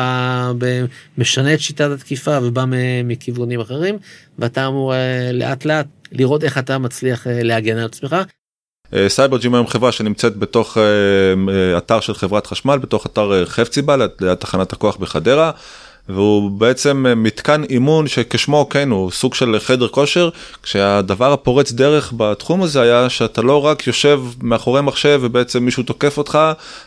משנה 1.17 1.54
את 1.54 1.60
שיטת 1.60 1.89
התקיפה 1.91 2.39
ובא 2.43 2.65
מכיוונים 3.04 3.60
אחרים 3.60 3.98
ואתה 4.39 4.67
אמור 4.67 4.93
אה, 4.93 5.32
לאט 5.34 5.65
לאט 5.65 5.88
לראות 6.12 6.43
איך 6.43 6.58
אתה 6.58 6.78
מצליח 6.78 7.28
אה, 7.28 7.43
להגן 7.43 7.78
על 7.78 7.86
עצמך. 7.86 8.15
אה, 8.93 9.10
CyberGym 9.10 9.56
היום 9.56 9.67
חברה 9.67 9.91
שנמצאת 9.91 10.38
בתוך 10.38 10.78
אתר 11.78 12.00
של 12.00 12.13
חברת 12.13 12.48
חשמל 12.48 12.78
בתוך 12.78 13.06
אתר 13.06 13.45
חפציבה 13.45 13.98
ליד 13.98 14.36
תחנת 14.36 14.74
הכוח 14.74 14.98
בחדרה. 14.98 15.52
והוא 16.10 16.52
בעצם 16.52 17.06
אה, 17.06 17.15
מתקן 17.15 17.63
אימון 17.63 18.08
שכשמו 18.08 18.69
כן 18.69 18.89
הוא 18.89 19.12
סוג 19.12 19.34
של 19.34 19.56
חדר 19.60 19.88
כושר 19.88 20.30
כשהדבר 20.63 21.34
הפורץ 21.34 21.72
דרך 21.72 22.13
בתחום 22.17 22.63
הזה 22.63 22.82
היה 22.82 23.10
שאתה 23.10 23.41
לא 23.41 23.65
רק 23.65 23.88
יושב 23.88 24.22
מאחורי 24.41 24.82
מחשב 24.82 25.19
ובעצם 25.24 25.65
מישהו 25.65 25.84
תוקף 25.84 26.17
אותך 26.17 26.39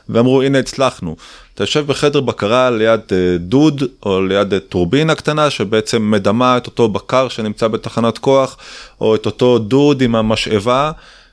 ואמרו 0.08 0.42
הנה 0.42 0.58
הצלחנו. 0.58 1.16
אתה 1.54 1.62
יושב 1.62 1.86
בחדר 1.86 2.20
בקרה 2.20 2.70
ליד 2.70 3.00
אה, 3.12 3.38
דוד 3.38 3.82
או 4.06 4.22
ליד 4.22 4.52
אה, 4.54 4.60
טורבינה 4.60 5.14
קטנה 5.14 5.50
שבעצם 5.50 6.10
מדמה 6.10 6.56
את 6.56 6.66
אותו 6.66 6.88
בקר 6.88 7.28
שנמצא 7.28 7.68
בתחנת 7.68 8.18
כוח 8.18 8.56
או 9.00 9.14
את 9.14 9.26
אותו 9.26 9.58
דוד 9.58 10.00
עם 10.00 10.14
המשאבה. 10.14 10.92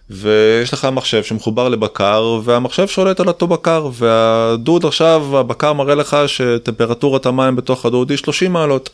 ויש 0.10 0.74
לך 0.74 0.88
מחשב 0.92 1.24
שמחובר 1.24 1.70
לבקר 1.70 2.40
והמחשב 2.44 2.88
שולט 2.88 3.20
על 3.20 3.28
אותו 3.28 3.48
בקר 3.48 3.90
והדוד 3.94 4.86
עכשיו 4.86 5.38
הבקר 5.38 5.74
מראה 5.74 5.96
לך 5.96 6.18
שטמפרטורת 6.28 7.26
המים 7.26 7.56
בתוך 7.56 7.86
הדוד 7.86 8.10
היא 8.10 8.18
30 8.18 8.54
מעלות. 8.54 8.90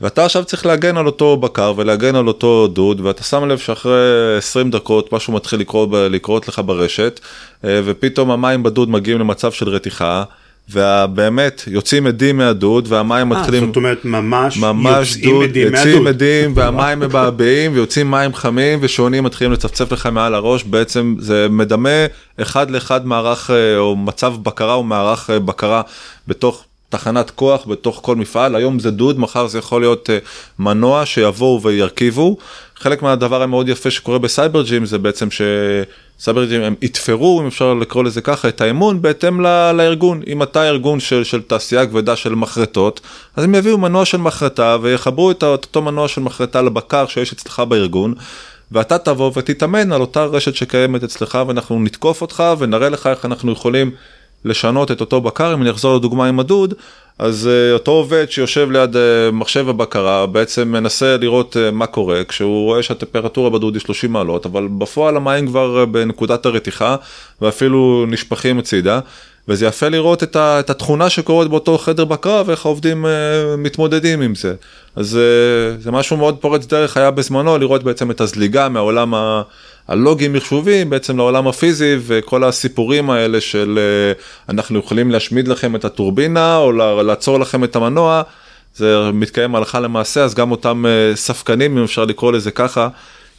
ואתה 0.00 0.24
עכשיו 0.24 0.44
צריך 0.44 0.66
להגן 0.66 0.96
על 0.96 1.06
אותו 1.06 1.36
בקר 1.36 1.72
ולהגן 1.76 2.16
על 2.16 2.28
אותו 2.28 2.68
דוד 2.68 3.00
ואתה 3.00 3.22
שם 3.22 3.48
לב 3.48 3.58
שאחרי 3.58 4.36
20 4.38 4.70
דקות 4.70 5.12
משהו 5.12 5.32
מתחיל 5.32 5.60
לקרות, 5.60 5.88
לקרות 5.92 6.48
לך 6.48 6.62
ברשת 6.66 7.20
אה, 7.64 7.80
ופתאום 7.84 8.30
המים 8.30 8.62
בדוד 8.62 8.90
מגיעים 8.90 9.20
למצב 9.20 9.52
של 9.52 9.68
רתיחה. 9.68 10.24
ובאמת 10.70 11.62
יוצאים 11.66 12.06
עדים 12.06 12.36
מהדוד 12.36 12.84
והמים 12.88 13.32
אה, 13.32 13.38
מתחילים, 13.40 13.66
זאת 13.66 13.76
אומרת 13.76 14.04
ממש, 14.04 14.56
ממש 14.58 15.16
יוצאים 15.16 15.34
דוד, 15.34 15.44
עדים 15.48 15.62
יוצאים 15.74 16.04
מהדוד. 16.04 16.08
עדים 16.08 16.52
והמים 16.54 17.00
מבעבעים 17.00 17.72
ויוצאים 17.72 18.10
מים 18.10 18.34
חמים 18.34 18.78
ושעונים 18.82 19.24
מתחילים 19.24 19.52
לצפצף 19.52 19.92
לך 19.92 20.06
מעל 20.06 20.34
הראש 20.34 20.64
בעצם 20.64 21.14
זה 21.18 21.46
מדמה 21.50 22.06
אחד 22.42 22.70
לאחד 22.70 23.06
מערך 23.06 23.50
אה, 23.50 23.78
או 23.78 23.96
מצב 23.96 24.34
בקרה 24.42 24.74
או 24.74 24.82
מערך 24.82 25.30
אה, 25.30 25.38
בקרה 25.38 25.82
בתוך 26.28 26.64
תחנת 26.94 27.30
כוח 27.30 27.66
בתוך 27.66 28.00
כל 28.02 28.16
מפעל 28.16 28.54
היום 28.54 28.78
זה 28.78 28.90
דוד 28.90 29.18
מחר 29.18 29.46
זה 29.46 29.58
יכול 29.58 29.80
להיות 29.80 30.10
מנוע 30.58 31.06
שיבואו 31.06 31.62
וירכיבו 31.62 32.36
חלק 32.76 33.02
מהדבר 33.02 33.42
המאוד 33.42 33.68
יפה 33.68 33.90
שקורה 33.90 34.18
בסייבר 34.18 34.62
ג'ים 34.62 34.86
זה 34.86 34.98
בעצם 34.98 35.28
שסייבר 35.30 36.44
ג'ים 36.44 36.62
הם 36.62 36.74
יתפרו 36.82 37.40
אם 37.40 37.46
אפשר 37.46 37.74
לקרוא 37.74 38.04
לזה 38.04 38.20
ככה 38.20 38.48
את 38.48 38.60
האמון 38.60 39.02
בהתאם 39.02 39.40
ל- 39.40 39.72
לארגון 39.72 40.22
אם 40.26 40.42
אתה 40.42 40.68
ארגון 40.68 41.00
של, 41.00 41.24
של 41.24 41.42
תעשייה 41.42 41.86
כבדה 41.86 42.16
של 42.16 42.34
מחרטות 42.34 43.00
אז 43.36 43.44
הם 43.44 43.54
יביאו 43.54 43.78
מנוע 43.78 44.04
של 44.04 44.18
מחרטה 44.18 44.76
ויחברו 44.82 45.30
את 45.30 45.42
אותו 45.42 45.82
מנוע 45.82 46.08
של 46.08 46.20
מחרטה 46.20 46.62
לבקר 46.62 47.06
שיש 47.06 47.32
אצלך 47.32 47.60
בארגון. 47.60 48.14
ואתה 48.72 48.98
תבוא 48.98 49.30
ותתאמן 49.36 49.92
על 49.92 50.00
אותה 50.00 50.24
רשת 50.24 50.54
שקיימת 50.54 51.04
אצלך 51.04 51.38
ואנחנו 51.46 51.82
נתקוף 51.82 52.22
אותך 52.22 52.42
ונראה 52.58 52.88
לך 52.88 53.06
איך 53.06 53.24
אנחנו 53.24 53.52
יכולים 53.52 53.90
לשנות 54.44 54.90
את 54.90 55.00
אותו 55.00 55.20
בקר 55.20 55.54
אם 55.54 55.62
אני 55.62 55.70
אחזור 55.70 55.96
לדוגמה 55.96 56.26
עם 56.26 56.40
הדוד 56.40 56.74
אז 57.18 57.50
uh, 57.52 57.74
אותו 57.74 57.90
עובד 57.90 58.30
שיושב 58.30 58.70
ליד 58.70 58.96
uh, 58.96 58.98
מחשב 59.32 59.68
הבקרה 59.68 60.26
בעצם 60.26 60.68
מנסה 60.68 61.16
לראות 61.16 61.56
uh, 61.56 61.74
מה 61.74 61.86
קורה 61.86 62.24
כשהוא 62.24 62.64
רואה 62.64 62.82
שהטמפרטורה 62.82 63.50
בדוד 63.50 63.74
היא 63.74 63.80
30 63.80 64.12
מעלות 64.12 64.46
אבל 64.46 64.68
בפועל 64.78 65.16
המים 65.16 65.46
כבר 65.46 65.84
בנקודת 65.84 66.46
הרתיחה 66.46 66.96
ואפילו 67.40 68.06
נשפכים 68.08 68.58
הצידה 68.58 69.00
וזה 69.48 69.66
יפה 69.66 69.88
לראות 69.88 70.22
את, 70.22 70.36
ה, 70.36 70.60
את 70.60 70.70
התכונה 70.70 71.10
שקורית 71.10 71.48
באותו 71.48 71.78
חדר 71.78 72.04
בקרה 72.04 72.42
ואיך 72.46 72.66
העובדים 72.66 73.04
uh, 73.04 73.08
מתמודדים 73.58 74.20
עם 74.20 74.34
זה. 74.34 74.54
אז 74.96 75.18
uh, 75.18 75.82
זה 75.82 75.90
משהו 75.90 76.16
מאוד 76.16 76.36
פורץ 76.36 76.66
דרך 76.66 76.96
היה 76.96 77.10
בזמנו 77.10 77.58
לראות 77.58 77.82
בעצם 77.82 78.10
את 78.10 78.20
הזליגה 78.20 78.68
מהעולם 78.68 79.14
ה... 79.14 79.42
הלוגים 79.88 80.32
מחשובים 80.32 80.90
בעצם 80.90 81.16
לעולם 81.16 81.48
הפיזי 81.48 81.96
וכל 82.00 82.44
הסיפורים 82.44 83.10
האלה 83.10 83.40
של 83.40 83.78
אנחנו 84.48 84.78
יכולים 84.78 85.10
להשמיד 85.10 85.48
לכם 85.48 85.76
את 85.76 85.84
הטורבינה 85.84 86.56
או 86.56 86.72
לעצור 87.02 87.40
לכם 87.40 87.64
את 87.64 87.76
המנוע. 87.76 88.22
זה 88.76 89.10
מתקיים 89.12 89.54
הלכה 89.54 89.80
למעשה 89.80 90.24
אז 90.24 90.34
גם 90.34 90.50
אותם 90.50 90.84
ספקנים 91.14 91.78
אם 91.78 91.84
אפשר 91.84 92.04
לקרוא 92.04 92.32
לזה 92.32 92.50
ככה 92.50 92.88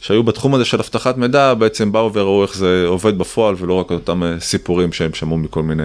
שהיו 0.00 0.22
בתחום 0.22 0.54
הזה 0.54 0.64
של 0.64 0.78
אבטחת 0.78 1.16
מידע 1.16 1.54
בעצם 1.54 1.92
באו 1.92 2.12
וראו 2.12 2.42
איך 2.42 2.56
זה 2.56 2.84
עובד 2.86 3.18
בפועל 3.18 3.54
ולא 3.58 3.72
רק 3.72 3.90
אותם 3.90 4.22
סיפורים 4.40 4.92
שהם 4.92 5.14
שמעו 5.14 5.38
מכל 5.38 5.62
מיני 5.62 5.82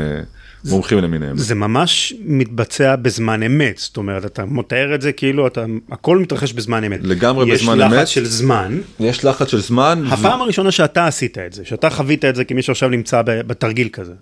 מומחים 0.66 0.98
למיניהם. 0.98 1.38
זה 1.38 1.56
ממש 1.56 2.14
מתבצע 2.26 2.96
בזמן 2.96 3.44
אמת, 3.44 3.78
זאת 3.78 3.98
אומרת 3.98 4.26
אתה 4.26 4.46
מתאר 4.46 4.96
את 4.96 5.02
זה 5.02 5.12
כאילו 5.12 5.48
אתה 5.48 5.66
הכל 5.92 6.18
מתרחש 6.18 6.54
בזמן 6.54 6.84
אמת. 6.84 7.00
לגמרי 7.04 7.52
בזמן 7.52 7.82
אמת. 7.82 7.92
יש 7.92 7.98
לחץ 7.98 8.08
של 8.08 8.26
זמן. 8.26 8.80
יש 9.00 9.26
לחץ 9.26 9.48
של 9.48 9.62
זמן. 9.62 10.04
הפעם 10.10 10.42
הראשונה 10.42 10.72
שאתה 10.72 11.08
עשית 11.08 11.38
את 11.38 11.54
זה, 11.54 11.66
שאתה 11.66 11.90
חווית 11.90 12.26
את 12.26 12.36
זה 12.36 12.44
כמי 12.44 12.62
שעכשיו 12.62 12.90
נמצא 12.90 13.22
בתרגיל 13.26 13.90
כזה. 13.90 14.14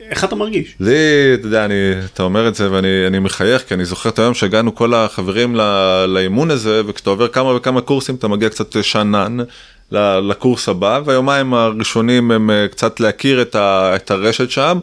איך 0.00 0.24
אתה 0.24 0.34
מרגיש? 0.34 0.74
לי, 0.80 0.94
אתה 1.34 1.46
יודע, 1.46 1.64
אני, 1.64 1.74
אתה 2.04 2.22
אומר 2.22 2.48
את 2.48 2.54
זה 2.54 2.72
ואני 2.72 3.18
מחייך 3.18 3.62
כי 3.68 3.74
אני 3.74 3.84
זוכר 3.84 4.08
את 4.08 4.18
היום 4.18 4.34
שהגענו 4.34 4.74
כל 4.74 4.94
החברים 4.94 5.56
לאימון 6.08 6.50
הזה 6.50 6.82
וכשאתה 6.86 7.10
עובר 7.10 7.28
כמה 7.28 7.54
וכמה 7.54 7.80
קורסים 7.80 8.14
אתה 8.14 8.28
מגיע 8.28 8.48
קצת 8.48 8.82
שאנן 8.82 9.36
לקורס 9.92 10.68
הבא 10.68 11.00
והיומיים 11.04 11.54
הראשונים 11.54 12.30
הם 12.30 12.50
קצת 12.70 13.00
להכיר 13.00 13.42
את 13.54 14.10
הרשת 14.10 14.50
שם. 14.50 14.78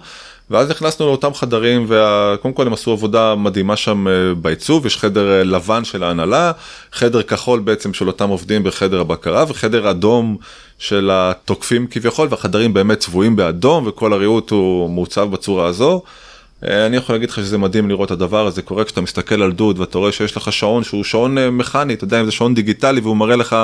ואז 0.49 0.69
נכנסנו 0.69 1.05
לאותם 1.05 1.33
חדרים 1.33 1.85
וקודם 1.87 2.53
כל 2.53 2.67
הם 2.67 2.73
עשו 2.73 2.91
עבודה 2.91 3.35
מדהימה 3.35 3.75
שם 3.75 4.05
בעיצוב 4.41 4.85
יש 4.85 4.97
חדר 4.97 5.43
לבן 5.43 5.83
של 5.83 6.03
ההנהלה 6.03 6.51
חדר 6.91 7.21
כחול 7.21 7.59
בעצם 7.59 7.93
של 7.93 8.07
אותם 8.07 8.29
עובדים 8.29 8.63
בחדר 8.63 8.99
הבקרה 8.99 9.45
וחדר 9.47 9.89
אדום 9.89 10.37
של 10.79 11.09
התוקפים 11.13 11.87
כביכול 11.87 12.27
והחדרים 12.31 12.73
באמת 12.73 12.99
צבועים 12.99 13.35
באדום 13.35 13.87
וכל 13.87 14.13
הריהוט 14.13 14.49
הוא 14.49 14.89
מעוצב 14.89 15.31
בצורה 15.31 15.67
הזו. 15.67 16.01
אני 16.67 16.97
יכול 16.97 17.15
להגיד 17.15 17.29
לך 17.29 17.35
שזה 17.35 17.57
מדהים 17.57 17.89
לראות 17.89 18.07
את 18.07 18.11
הדבר 18.11 18.47
הזה 18.47 18.61
קורה 18.61 18.83
כשאתה 18.83 19.01
מסתכל 19.01 19.41
על 19.41 19.51
דוד 19.51 19.79
ואתה 19.79 19.97
רואה 19.97 20.11
שיש 20.11 20.37
לך 20.37 20.53
שעון 20.53 20.83
שהוא 20.83 21.03
שעון 21.03 21.49
מכני 21.49 21.93
אתה 21.93 22.03
יודע 22.03 22.19
אם 22.19 22.25
זה 22.25 22.31
שעון 22.31 22.53
דיגיטלי 22.53 23.01
והוא 23.01 23.17
מראה 23.17 23.35
לך 23.35 23.55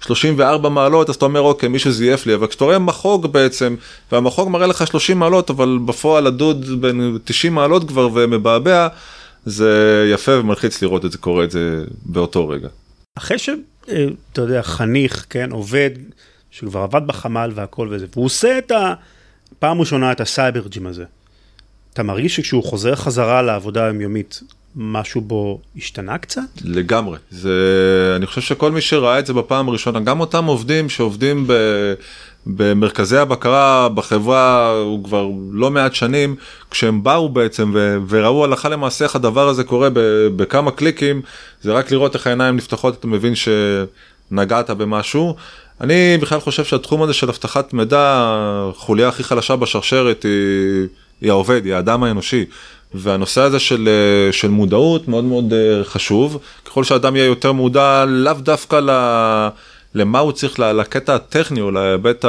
34 0.00 0.68
מעלות 0.68 1.08
אז 1.08 1.14
אתה 1.14 1.24
אומר 1.24 1.40
אוקיי 1.40 1.68
מישהו 1.68 1.90
זייף 1.92 2.26
לי 2.26 2.34
אבל 2.34 2.46
כשאתה 2.46 2.64
רואה 2.64 2.78
מחוג 2.78 3.26
בעצם 3.26 3.76
והמחוג 4.12 4.48
מראה 4.48 4.66
לך 4.66 4.86
30 4.86 5.18
מעלות 5.18 5.50
אבל 5.50 5.78
בפועל 5.84 6.26
הדוד 6.26 6.80
בין 6.80 7.18
90 7.24 7.54
מעלות 7.54 7.88
כבר 7.88 8.08
ומבעבע 8.14 8.88
זה 9.44 10.04
יפה 10.12 10.32
ומלחיץ 10.38 10.82
לראות 10.82 11.04
את 11.04 11.12
זה 11.12 11.18
קורה 11.18 11.44
את 11.44 11.50
זה 11.50 11.84
באותו 12.02 12.48
רגע. 12.48 12.68
אחרי 13.18 13.38
שאתה 13.38 14.40
יודע 14.40 14.62
חניך 14.62 15.26
כן 15.30 15.50
עובד 15.50 15.90
שכבר 16.50 16.80
עבד 16.80 17.06
בחמ"ל 17.06 17.50
והכל 17.54 17.88
וזה 17.90 18.06
והוא 18.12 18.24
עושה 18.24 18.58
את 18.58 18.72
הפעם 19.52 19.80
ראשונה 19.80 20.12
את 20.12 20.20
הסייברג'ים 20.20 20.86
הזה. 20.86 21.04
אתה 21.92 22.02
מרגיש 22.02 22.36
שכשהוא 22.36 22.64
חוזר 22.64 22.94
חזרה 22.94 23.42
לעבודה 23.42 23.84
היומיומית, 23.84 24.40
משהו 24.76 25.20
בו 25.20 25.60
השתנה 25.76 26.18
קצת? 26.18 26.40
לגמרי. 26.64 27.18
זה, 27.30 28.12
אני 28.16 28.26
חושב 28.26 28.40
שכל 28.40 28.72
מי 28.72 28.80
שראה 28.80 29.18
את 29.18 29.26
זה 29.26 29.32
בפעם 29.32 29.68
הראשונה, 29.68 30.00
גם 30.00 30.20
אותם 30.20 30.44
עובדים 30.44 30.88
שעובדים 30.88 31.44
ב, 31.46 31.52
במרכזי 32.46 33.16
הבקרה 33.16 33.88
בחברה 33.88 34.72
הוא 34.72 35.04
כבר 35.04 35.28
לא 35.52 35.70
מעט 35.70 35.94
שנים, 35.94 36.36
כשהם 36.70 37.02
באו 37.02 37.28
בעצם 37.28 37.70
ו, 37.74 37.96
וראו 38.08 38.44
הלכה 38.44 38.68
למעשה 38.68 39.04
איך 39.04 39.16
הדבר 39.16 39.48
הזה 39.48 39.64
קורה 39.64 39.90
ב, 39.90 39.98
בכמה 40.36 40.70
קליקים, 40.70 41.22
זה 41.62 41.72
רק 41.72 41.90
לראות 41.90 42.14
איך 42.14 42.26
העיניים 42.26 42.56
נפתחות, 42.56 43.00
אתה 43.00 43.06
מבין 43.06 43.32
שנגעת 43.34 44.70
במשהו. 44.70 45.36
אני 45.80 46.18
בכלל 46.20 46.40
חושב 46.40 46.64
שהתחום 46.64 47.02
הזה 47.02 47.12
של 47.12 47.28
אבטחת 47.28 47.72
מידע, 47.72 48.14
החוליה 48.70 49.08
הכי 49.08 49.24
חלשה 49.24 49.56
בשרשרת 49.56 50.22
היא... 50.22 50.88
היא 51.20 51.30
העובד, 51.30 51.64
היא 51.64 51.74
האדם 51.74 52.04
האנושי. 52.04 52.44
והנושא 52.94 53.40
הזה 53.40 53.58
של, 53.58 53.88
של 54.32 54.48
מודעות 54.48 55.08
מאוד 55.08 55.24
מאוד 55.24 55.52
חשוב. 55.82 56.38
ככל 56.64 56.84
שאדם 56.84 57.16
יהיה 57.16 57.26
יותר 57.26 57.52
מודע 57.52 58.04
לאו 58.08 58.32
דווקא 58.32 58.76
ל, 58.76 58.90
למה 59.94 60.18
הוא 60.18 60.32
צריך, 60.32 60.58
לקטע 60.58 61.14
הטכני 61.14 61.60
או 61.60 61.70
להיבט 61.70 62.24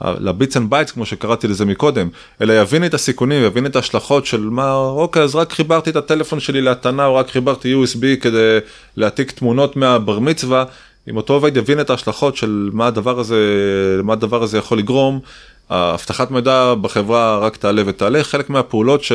ל 0.00 0.11
bits 0.11 0.56
and 0.56 0.70
bytes 0.70 0.92
כמו 0.92 1.06
שקראתי 1.06 1.48
לזה 1.48 1.64
מקודם, 1.64 2.08
אלא 2.40 2.52
יבין 2.52 2.84
את 2.84 2.94
הסיכונים, 2.94 3.44
יבין 3.44 3.66
את 3.66 3.76
ההשלכות 3.76 4.26
של 4.26 4.40
מה, 4.40 4.74
אוקיי, 4.74 5.22
אז 5.22 5.34
רק 5.34 5.52
חיברתי 5.52 5.90
את 5.90 5.96
הטלפון 5.96 6.40
שלי 6.40 6.60
להטענה, 6.60 7.06
או 7.06 7.14
רק 7.14 7.30
חיברתי 7.30 7.74
USB 7.74 8.20
כדי 8.20 8.58
להעתיק 8.96 9.30
תמונות 9.30 9.76
מהבר 9.76 10.18
מצווה, 10.18 10.64
אם 11.10 11.16
אותו 11.16 11.32
עובד 11.32 11.56
יבין 11.56 11.80
את 11.80 11.90
ההשלכות 11.90 12.36
של 12.36 12.70
מה 12.72 12.86
הדבר 12.86 13.18
הזה, 13.18 13.36
מה 14.04 14.12
הדבר 14.12 14.42
הזה 14.42 14.58
יכול 14.58 14.78
לגרום, 14.78 15.20
האבטחת 15.70 16.30
מידע 16.30 16.74
בחברה 16.80 17.38
רק 17.38 17.56
תעלה 17.56 17.82
ותעלה, 17.86 18.24
חלק 18.24 18.50
מהפעולות 18.50 19.04
ש... 19.04 19.12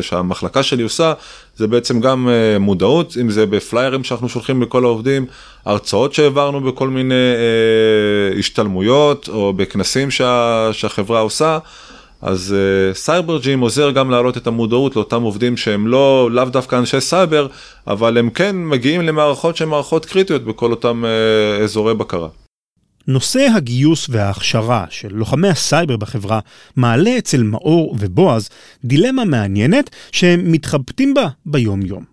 שהמחלקה 0.00 0.62
שלי 0.62 0.82
עושה 0.82 1.12
זה 1.56 1.66
בעצם 1.66 2.00
גם 2.00 2.28
אה, 2.28 2.58
מודעות, 2.58 3.16
אם 3.20 3.30
זה 3.30 3.46
בפליירים 3.46 4.04
שאנחנו 4.04 4.28
שולחים 4.28 4.62
לכל 4.62 4.84
העובדים, 4.84 5.26
הרצאות 5.64 6.14
שהעברנו 6.14 6.60
בכל 6.60 6.88
מיני 6.88 7.14
אה, 7.14 8.38
השתלמויות 8.38 9.28
או 9.28 9.52
בכנסים 9.52 10.10
שה... 10.10 10.68
שהחברה 10.72 11.20
עושה. 11.20 11.58
אז 12.22 12.54
Cyber 12.92 13.36
אה, 13.36 13.42
Gym 13.42 13.60
עוזר 13.60 13.90
גם 13.90 14.10
להעלות 14.10 14.36
את 14.36 14.46
המודעות 14.46 14.96
לאותם 14.96 15.22
עובדים 15.22 15.56
שהם 15.56 15.86
לא 15.86 16.28
לאו 16.32 16.44
דווקא 16.44 16.76
אנשי 16.76 17.00
סייבר, 17.00 17.46
אבל 17.86 18.18
הם 18.18 18.30
כן 18.30 18.56
מגיעים 18.56 19.00
למערכות 19.00 19.56
שהן 19.56 19.68
מערכות 19.68 20.06
קריטיות 20.06 20.44
בכל 20.44 20.70
אותם 20.70 21.04
אה, 21.04 21.62
אזורי 21.62 21.94
בקרה. 21.94 22.28
נושא 23.08 23.48
הגיוס 23.56 24.06
וההכשרה 24.10 24.84
של 24.90 25.08
לוחמי 25.14 25.48
הסייבר 25.48 25.96
בחברה 25.96 26.40
מעלה 26.76 27.18
אצל 27.18 27.42
מאור 27.42 27.96
ובועז 27.98 28.48
דילמה 28.84 29.24
מעניינת 29.24 29.90
שהם 30.12 30.52
מתחבטים 30.52 31.14
בה 31.14 31.28
ביום-יום. 31.46 32.04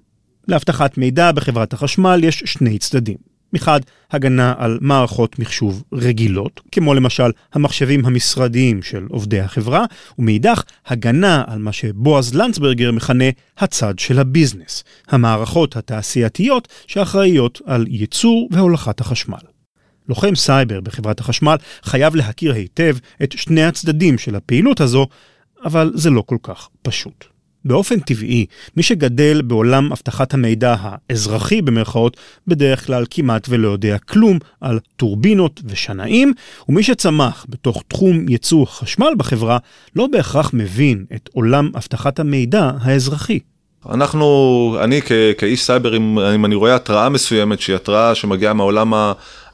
לאבטחת 0.47 0.97
מידע 0.97 1.31
בחברת 1.31 1.73
החשמל 1.73 2.19
יש 2.23 2.43
שני 2.45 2.79
צדדים. 2.79 3.17
מחד, 3.53 3.79
הגנה 4.12 4.53
על 4.58 4.77
מערכות 4.81 5.39
מחשוב 5.39 5.84
רגילות, 5.93 6.62
כמו 6.71 6.93
למשל 6.93 7.31
המחשבים 7.53 8.05
המשרדיים 8.05 8.84
של 8.84 9.05
עובדי 9.10 9.39
החברה, 9.39 9.86
ומאידך, 10.19 10.63
הגנה 10.88 11.43
על 11.47 11.60
מה 11.60 11.71
שבועז 11.71 12.36
לנצברגר 12.36 12.91
מכנה 12.91 13.29
הצד 13.58 13.99
של 13.99 14.19
הביזנס, 14.19 14.84
המערכות 15.08 15.75
התעשייתיות 15.75 16.67
שאחראיות 16.88 17.62
על 17.65 17.86
ייצור 17.89 18.49
והולכת 18.51 19.01
החשמל. 19.01 19.55
לוחם 20.10 20.36
סייבר 20.36 20.82
בחברת 20.82 21.20
החשמל 21.20 21.56
חייב 21.84 22.15
להכיר 22.15 22.54
היטב 22.54 22.98
את 23.24 23.32
שני 23.32 23.63
הצדדים 23.63 24.18
של 24.18 24.36
הפעילות 24.36 24.82
הזו, 24.82 25.08
אבל 25.65 25.91
זה 25.96 26.10
לא 26.10 26.24
כל 26.26 26.38
כך 26.44 26.70
פשוט. 26.82 27.26
באופן 27.65 28.00
טבעי, 28.00 28.46
מי 28.78 28.84
שגדל 28.84 29.41
בעולם 29.41 29.91
אבטחת 29.91 30.34
המידע 30.34 30.76
האזרחי 30.80 31.62
במרכאות, 31.62 32.18
בדרך 32.48 32.86
כלל 32.86 33.06
כמעט 33.10 33.48
ולא 33.50 33.68
יודע 33.68 33.98
כלום 33.98 34.39
על 34.62 34.80
טורבינות 34.96 35.62
ושנאים, 35.65 36.34
ומי 36.70 36.84
שצמח 36.84 37.46
בתוך 37.50 37.84
תחום 37.88 38.30
ייצוא 38.30 38.65
חשמל 38.65 39.13
בחברה, 39.18 39.58
לא 39.96 40.08
בהכרח 40.08 40.52
מבין 40.54 41.06
את 41.15 41.30
עולם 41.34 41.72
אבטחת 41.76 42.20
המידע 42.20 42.72
האזרחי. 42.82 43.39
אנחנו, 43.93 44.78
אני 44.84 45.02
כ, 45.02 45.12
כאיש 45.38 45.63
סייבר, 45.63 45.98
אם, 45.98 46.19
אם 46.19 46.45
אני 46.45 46.56
רואה 46.56 46.76
התראה 46.76 47.10
מסוימת 47.10 47.60
שהיא 47.60 47.76
התראה 47.76 48.15
שמגיעה 48.15 48.54
מהעולם 48.54 48.93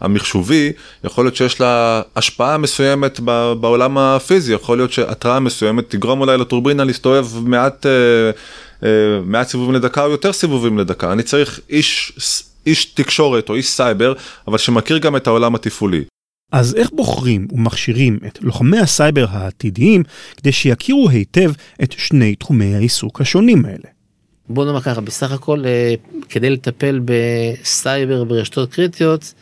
המחשובי, 0.02 0.72
יכול 1.04 1.26
להיות 1.26 1.36
שיש 1.36 1.62
לה 1.62 2.02
השפעה 2.16 2.58
מסוימת 2.58 3.20
בעולם 3.60 3.98
הפיזי, 3.98 4.54
יכול 4.54 4.78
להיות 4.78 4.92
שהתראה 4.92 5.40
מסוימת 5.40 5.90
תגרום 5.90 6.22
אולי 6.22 6.38
לטורבינה 6.38 6.84
להסתובב 6.84 7.26
מעט, 7.44 7.86
אה, 7.86 7.92
אה, 8.84 9.22
מעט 9.26 9.48
סיבובים 9.48 9.76
לדקה 9.76 10.06
או 10.06 10.12
יותר 10.12 10.34
סיבובים 10.34 10.78
לדקה. 10.78 11.12
אני 11.12 11.24
צריך 11.24 11.60
איש, 11.70 12.14
איש 12.66 12.86
תקשורת 12.86 13.50
או 13.50 13.56
איש 13.56 13.70
סייבר, 13.70 14.14
אבל 14.48 14.58
שמכיר 14.58 14.98
גם 14.98 15.16
את 15.16 15.28
העולם 15.28 15.56
התפעולי. 15.56 16.04
אז 16.52 16.76
איך 16.76 16.90
בוחרים 16.94 17.48
ומכשירים 17.52 18.20
את 18.28 18.40
לוחמי 18.42 18.80
הסייבר 18.80 19.26
העתידיים 19.30 20.04
כדי 20.38 20.52
שיכירו 20.52 21.10
היטב 21.10 21.52
את 21.84 21.92
שני 21.98 22.36
תחומי 22.36 22.76
העיסוק 22.76 23.22
השונים 23.22 23.66
האלה? 23.66 24.01
בוא 24.54 24.66
נאמר 24.66 24.82
ככה, 24.82 25.02
בסך 25.02 25.32
הכל 25.32 25.66
אה, 25.66 25.94
כדי 26.30 26.50
לטפל 26.50 27.00
בסייבר 27.06 28.24
ברשתות 28.24 28.74
קריטיות, 28.74 29.34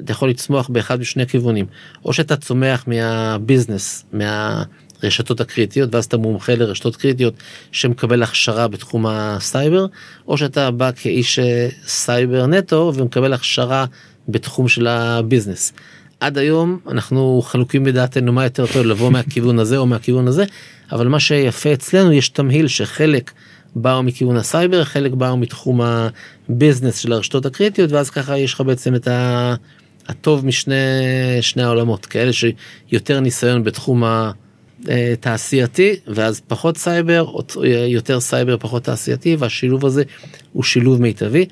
אתה 0.00 0.12
יכול 0.12 0.30
לצמוח 0.30 0.68
באחד 0.68 1.00
משני 1.00 1.26
כיוונים. 1.26 1.66
או 2.04 2.12
שאתה 2.12 2.36
צומח 2.36 2.84
מהביזנס, 2.86 4.04
מהרשתות 4.12 5.40
הקריטיות, 5.40 5.94
ואז 5.94 6.04
אתה 6.04 6.16
מומחה 6.16 6.54
לרשתות 6.54 6.96
קריטיות 6.96 7.34
שמקבל 7.72 8.22
הכשרה 8.22 8.68
בתחום 8.68 9.06
הסייבר, 9.06 9.86
או 10.28 10.38
שאתה 10.38 10.70
בא 10.70 10.90
כאיש 10.96 11.38
אה, 11.38 11.68
סייבר 11.86 12.46
נטו 12.46 12.92
ומקבל 12.94 13.32
הכשרה 13.32 13.84
בתחום 14.28 14.68
של 14.68 14.86
הביזנס. 14.86 15.72
עד 16.20 16.38
היום 16.38 16.78
אנחנו 16.88 17.42
חלוקים 17.44 17.84
בדעתנו 17.84 18.32
מה 18.32 18.44
יותר 18.44 18.66
טוב 18.66 18.86
לבוא 18.86 19.10
מהכיוון 19.10 19.58
הזה 19.58 19.76
או 19.76 19.86
מהכיוון 19.86 20.28
הזה, 20.28 20.44
אבל 20.92 21.08
מה 21.08 21.20
שיפה 21.20 21.72
אצלנו 21.72 22.12
יש 22.12 22.28
תמהיל 22.28 22.68
שחלק 22.68 23.30
באו 23.76 24.02
מכיוון 24.02 24.36
הסייבר, 24.36 24.84
חלק 24.84 25.12
באו 25.12 25.36
מתחום 25.36 25.80
הביזנס 25.80 26.98
של 26.98 27.12
הרשתות 27.12 27.46
הקריטיות, 27.46 27.92
ואז 27.92 28.10
ככה 28.10 28.38
יש 28.38 28.54
לך 28.54 28.60
בעצם 28.60 28.94
את 28.94 29.08
הטוב 30.08 30.46
משני 30.46 31.62
העולמות, 31.62 32.06
כאלה 32.06 32.30
שיותר 32.32 33.20
ניסיון 33.20 33.64
בתחום 33.64 34.02
התעשייתי, 35.12 35.96
ואז 36.06 36.40
פחות 36.46 36.76
סייבר, 36.76 37.32
יותר 37.86 38.20
סייבר 38.20 38.56
פחות 38.60 38.84
תעשייתי, 38.84 39.36
והשילוב 39.38 39.86
הזה 39.86 40.02
הוא 40.52 40.62
שילוב 40.62 41.02
מיטבי. 41.02 41.46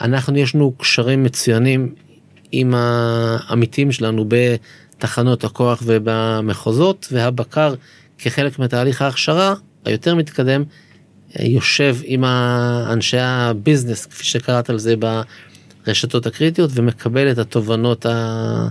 אנחנו 0.00 0.38
יש 0.38 0.54
לנו 0.54 0.72
קשרים 0.78 1.22
מצוינים 1.22 1.94
עם 2.52 2.74
העמיתים 2.76 3.92
שלנו 3.92 4.24
בתחנות 4.28 5.44
הכוח 5.44 5.82
ובמחוזות, 5.86 7.08
והבקר 7.12 7.74
כחלק 8.18 8.58
מתהליך 8.58 9.02
ההכשרה 9.02 9.54
היותר 9.84 10.14
מתקדם 10.14 10.64
יושב 11.40 11.96
עם 12.04 12.24
אנשי 12.92 13.18
הביזנס, 13.20 14.06
כפי 14.06 14.24
שקראת 14.24 14.70
על 14.70 14.78
זה 14.78 14.94
ברשתות 15.86 16.26
הקריטיות, 16.26 16.70
ומקבל 16.74 17.30
את 17.30 17.38
התובנות 17.38 18.06
ה... 18.06 18.68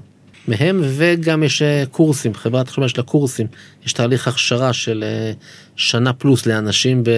מהם, 0.48 0.82
וגם 0.84 1.44
יש 1.44 1.62
אה, 1.62 1.84
קורסים, 1.92 2.34
חברת 2.34 2.70
חשמל 2.70 2.86
יש 2.86 2.98
לה 2.98 3.04
קורסים, 3.04 3.48
יש 3.86 3.94
תהליך 3.94 4.28
הכשרה 4.28 4.74
של 4.74 5.04
אה, 5.08 5.32
שנה 5.76 6.14
פלוס 6.14 6.46
לאנשים 6.46 7.04
ב... 7.04 7.10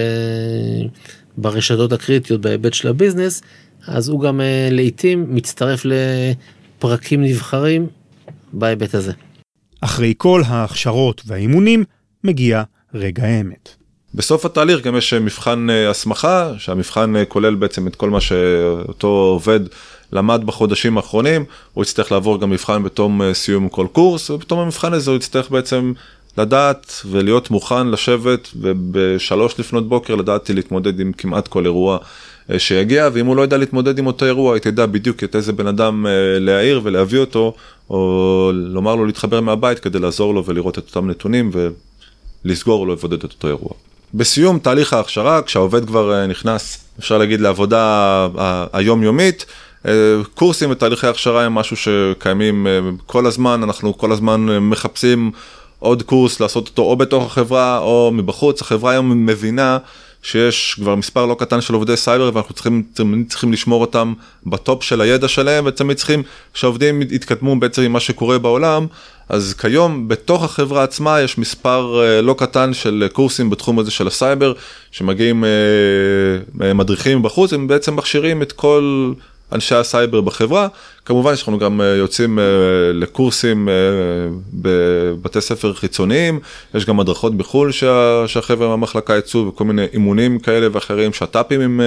ברשתות 1.36 1.92
הקריטיות 1.92 2.40
בהיבט 2.40 2.74
של 2.74 2.88
הביזנס, 2.88 3.42
אז 3.86 4.08
הוא 4.08 4.20
גם 4.20 4.40
אה, 4.40 4.68
לעיתים 4.70 5.34
מצטרף 5.34 5.82
לפרקים 5.84 7.22
נבחרים 7.22 7.86
בהיבט 8.52 8.94
הזה. 8.94 9.12
אחרי 9.80 10.14
כל 10.16 10.42
ההכשרות 10.46 11.22
והאימונים 11.26 11.84
מגיע 12.24 12.62
רגע 12.94 13.24
האמת. 13.24 13.83
בסוף 14.14 14.46
התהליך 14.46 14.80
גם 14.80 14.96
יש 14.96 15.14
אה, 15.14 15.20
מבחן 15.20 15.70
אה, 15.70 15.90
הסמכה 15.90 16.52
שהמבחן 16.58 17.16
אה, 17.16 17.24
כולל 17.24 17.54
בעצם 17.54 17.86
את 17.86 17.96
כל 17.96 18.10
מה 18.10 18.20
שאותו 18.20 19.08
עובד 19.08 19.60
למד 20.12 20.42
בחודשים 20.46 20.96
האחרונים 20.96 21.44
הוא 21.72 21.84
יצטרך 21.84 22.12
לעבור 22.12 22.40
גם 22.40 22.50
מבחן 22.50 22.82
בתום 22.82 23.20
סיום 23.32 23.68
כל 23.68 23.86
קורס 23.92 24.30
ובתום 24.30 24.58
המבחן 24.58 24.92
הזה 24.92 25.10
הוא 25.10 25.16
יצטרך 25.16 25.50
בעצם 25.50 25.92
לדעת 26.38 26.92
ולהיות 27.10 27.50
מוכן 27.50 27.86
לשבת 27.86 28.48
ובשלוש 28.56 29.60
לפנות 29.60 29.88
בוקר 29.88 30.14
לדעתי 30.14 30.52
להתמודד 30.52 31.00
עם 31.00 31.12
כמעט 31.12 31.48
כל 31.48 31.64
אירוע 31.64 31.98
שיגיע 32.58 33.08
ואם 33.12 33.26
הוא 33.26 33.36
לא 33.36 33.42
יודע 33.42 33.56
להתמודד 33.56 33.98
עם 33.98 34.06
אותו 34.06 34.26
אירוע 34.26 34.54
היא 34.54 34.62
תדע 34.62 34.86
בדיוק 34.86 35.24
את 35.24 35.36
איזה 35.36 35.52
בן 35.52 35.66
אדם 35.66 36.06
להעיר 36.40 36.80
ולהביא 36.84 37.18
אותו 37.18 37.54
או 37.90 38.50
לומר 38.54 38.94
לו 38.94 39.04
להתחבר 39.06 39.40
מהבית 39.40 39.78
כדי 39.78 39.98
לעזור 39.98 40.34
לו 40.34 40.44
ולראות 40.44 40.78
את 40.78 40.86
אותם 40.88 41.10
נתונים 41.10 41.50
ולסגור 42.44 42.80
או 42.80 42.86
לבודד 42.86 43.24
את 43.24 43.32
אותו 43.32 43.48
אירוע. 43.48 43.72
בסיום 44.16 44.58
תהליך 44.58 44.92
ההכשרה, 44.92 45.42
כשהעובד 45.42 45.86
כבר 45.86 46.12
אה, 46.12 46.26
נכנס, 46.26 46.78
אפשר 46.98 47.18
להגיד, 47.18 47.40
לעבודה 47.40 48.26
היומיומית, 48.72 49.46
אה, 49.86 49.92
קורסים 50.34 50.70
ותהליכי 50.70 51.06
הכשרה 51.06 51.44
הם 51.44 51.54
משהו 51.54 51.76
שקיימים 51.76 52.66
אה, 52.66 52.80
כל 53.06 53.26
הזמן, 53.26 53.62
אנחנו 53.62 53.98
כל 53.98 54.12
הזמן 54.12 54.40
מחפשים 54.58 55.30
עוד 55.78 56.02
קורס 56.02 56.40
לעשות 56.40 56.68
אותו 56.68 56.82
או 56.82 56.96
בתוך 56.96 57.26
החברה 57.26 57.78
או 57.78 58.10
מבחוץ, 58.14 58.60
החברה 58.60 58.92
היום 58.92 59.26
מבינה 59.26 59.78
שיש 60.22 60.74
כבר 60.74 60.94
מספר 60.94 61.26
לא 61.26 61.36
קטן 61.38 61.60
של 61.60 61.74
עובדי 61.74 61.96
סייבר 61.96 62.30
ואנחנו 62.34 62.54
צריכים, 62.54 62.82
צריכים 63.28 63.52
לשמור 63.52 63.80
אותם 63.80 64.12
בטופ 64.46 64.82
של 64.82 65.00
הידע 65.00 65.28
שלהם 65.28 65.66
ותמיד 65.66 65.96
צריכים 65.96 66.22
שהעובדים 66.54 67.02
יתקדמו 67.02 67.56
בעצם 67.60 67.82
עם 67.82 67.92
מה 67.92 68.00
שקורה 68.00 68.38
בעולם. 68.38 68.86
אז 69.28 69.54
כיום 69.54 70.08
בתוך 70.08 70.44
החברה 70.44 70.82
עצמה 70.82 71.20
יש 71.20 71.38
מספר 71.38 72.02
אה, 72.02 72.22
לא 72.22 72.34
קטן 72.38 72.74
של 72.74 73.08
קורסים 73.12 73.50
בתחום 73.50 73.78
הזה 73.78 73.90
של 73.90 74.06
הסייבר 74.06 74.52
שמגיעים 74.90 75.44
uh, 75.44 76.64
מדריכים 76.74 77.22
בחוץ 77.22 77.52
הם 77.52 77.68
בעצם 77.68 77.96
מכשירים 77.96 78.42
את 78.42 78.52
כל 78.52 79.12
אנשי 79.52 79.74
הסייבר 79.74 80.20
בחברה 80.20 80.68
כמובן 81.04 81.36
שאנחנו 81.36 81.58
גם 81.58 81.80
יוצאים 81.98 82.38
לקורסים 82.94 83.68
בבתי 84.52 85.40
ספר 85.40 85.74
חיצוניים 85.74 86.40
יש 86.74 86.84
גם 86.84 87.00
הדרכות 87.00 87.36
בחו"ל 87.36 87.72
שה, 87.72 88.24
שהחבר'ה 88.26 88.68
מהמחלקה 88.68 89.16
יצאו 89.16 89.48
וכל 89.48 89.64
מיני 89.64 89.86
אימונים 89.92 90.38
כאלה 90.38 90.66
ואחרים 90.72 91.12
שת"פים 91.12 91.60
עם 91.60 91.80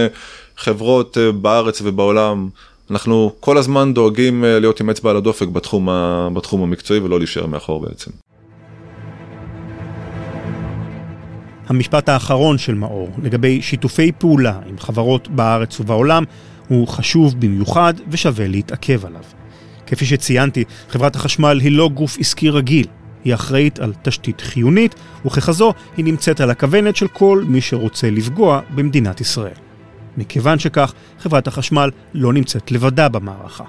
חברות 0.57 1.17
בארץ 1.41 1.81
ובעולם. 1.81 2.49
אנחנו 2.91 3.31
כל 3.39 3.57
הזמן 3.57 3.93
דואגים 3.93 4.45
אה, 4.45 4.59
להיות 4.59 4.79
עם 4.79 4.89
אצבע 4.89 5.09
על 5.09 5.17
הדופק 5.17 5.47
בתחום, 5.47 5.89
ה, 5.89 6.29
בתחום 6.33 6.63
המקצועי 6.63 6.99
ולא 6.99 7.17
להישאר 7.17 7.45
מאחור 7.45 7.81
בעצם. 7.81 8.11
המשפט 11.67 12.09
האחרון 12.09 12.57
של 12.57 12.73
מאור 12.73 13.09
לגבי 13.23 13.61
שיתופי 13.61 14.11
פעולה 14.11 14.59
עם 14.65 14.77
חברות 14.77 15.27
בארץ 15.27 15.79
ובעולם 15.79 16.23
הוא 16.67 16.87
חשוב 16.87 17.39
במיוחד 17.39 17.93
ושווה 18.09 18.47
להתעכב 18.47 19.05
עליו. 19.05 19.23
כפי 19.87 20.05
שציינתי, 20.05 20.63
חברת 20.89 21.15
החשמל 21.15 21.59
היא 21.59 21.71
לא 21.71 21.89
גוף 21.89 22.17
עסקי 22.19 22.49
רגיל, 22.49 22.87
היא 23.23 23.33
אחראית 23.33 23.79
על 23.79 23.93
תשתית 24.01 24.41
חיונית, 24.41 24.95
וככזו 25.25 25.73
היא 25.97 26.05
נמצאת 26.05 26.41
על 26.41 26.49
הכוונת 26.49 26.95
של 26.95 27.07
כל 27.07 27.43
מי 27.47 27.61
שרוצה 27.61 28.09
לפגוע 28.09 28.61
במדינת 28.75 29.21
ישראל. 29.21 29.66
מכיוון 30.17 30.59
שכך, 30.59 30.93
חברת 31.19 31.47
החשמל 31.47 31.89
לא 32.13 32.33
נמצאת 32.33 32.71
לבדה 32.71 33.09
במערכה. 33.09 33.63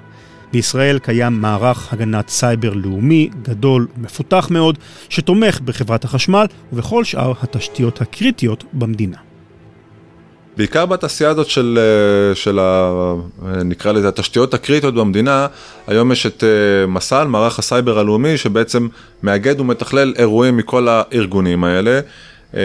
בישראל 0.53 0.99
קיים 0.99 1.41
מערך 1.41 1.93
הגנת 1.93 2.29
סייבר 2.29 2.73
לאומי 2.75 3.31
גדול 3.43 3.87
ומפותח 3.99 4.49
מאוד, 4.51 4.79
שתומך 5.09 5.61
בחברת 5.61 6.05
החשמל 6.05 6.47
ובכל 6.73 7.05
שאר 7.05 7.33
התשתיות 7.43 8.01
הקריטיות 8.01 8.65
במדינה. 8.73 9.17
בעיקר 10.57 10.87
בתעשייה 10.87 11.31
הזאת 11.31 11.47
של, 11.47 11.79
אה, 11.81 12.35
של 12.35 12.59
ה, 12.59 13.15
נקרא 13.65 13.93
לזה 13.93 14.09
התשתיות 14.09 14.55
הקריטיות 14.55 14.95
במדינה, 14.95 15.47
היום 15.87 16.13
יש 16.13 16.27
את 16.27 16.45
אה, 16.45 16.87
מס"ל, 16.87 17.27
מערך 17.27 17.59
הסייבר 17.59 17.99
הלאומי, 17.99 18.37
שבעצם 18.37 18.89
מאגד 19.23 19.61
ומתכלל 19.61 20.15
אירועים 20.19 20.57
מכל 20.57 20.89
הארגונים 20.89 21.65
האלה. 21.65 22.01
אה, 22.55 22.61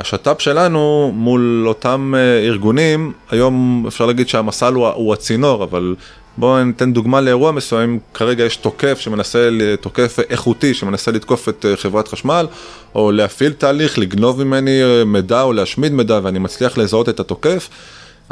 השת"פ 0.00 0.40
שלנו 0.40 1.12
מול 1.14 1.64
אותם 1.66 2.14
ארגונים, 2.46 3.12
היום 3.30 3.84
אפשר 3.88 4.06
להגיד 4.06 4.28
שהמס"ל 4.28 4.74
הוא, 4.74 4.88
הוא 4.88 5.12
הצינור, 5.12 5.64
אבל 5.64 5.94
בואו 6.38 6.64
ניתן 6.64 6.92
דוגמה 6.92 7.20
לאירוע 7.20 7.52
מסוים, 7.52 7.98
כרגע 8.14 8.44
יש 8.44 8.56
תוקף 8.56 9.00
שמנסה, 9.00 9.48
תוקף 9.80 10.16
איכותי 10.30 10.74
שמנסה 10.74 11.10
לתקוף 11.10 11.48
את 11.48 11.64
אה, 11.68 11.76
חברת 11.76 12.08
חשמל, 12.08 12.46
או 12.94 13.12
להפעיל 13.12 13.52
תהליך, 13.52 13.98
לגנוב 13.98 14.44
ממני 14.44 14.82
אה, 14.82 15.04
מידע 15.04 15.42
או 15.42 15.52
להשמיד 15.52 15.92
מידע 15.92 16.20
ואני 16.22 16.38
מצליח 16.38 16.78
לזהות 16.78 17.08
את 17.08 17.20
התוקף, 17.20 17.68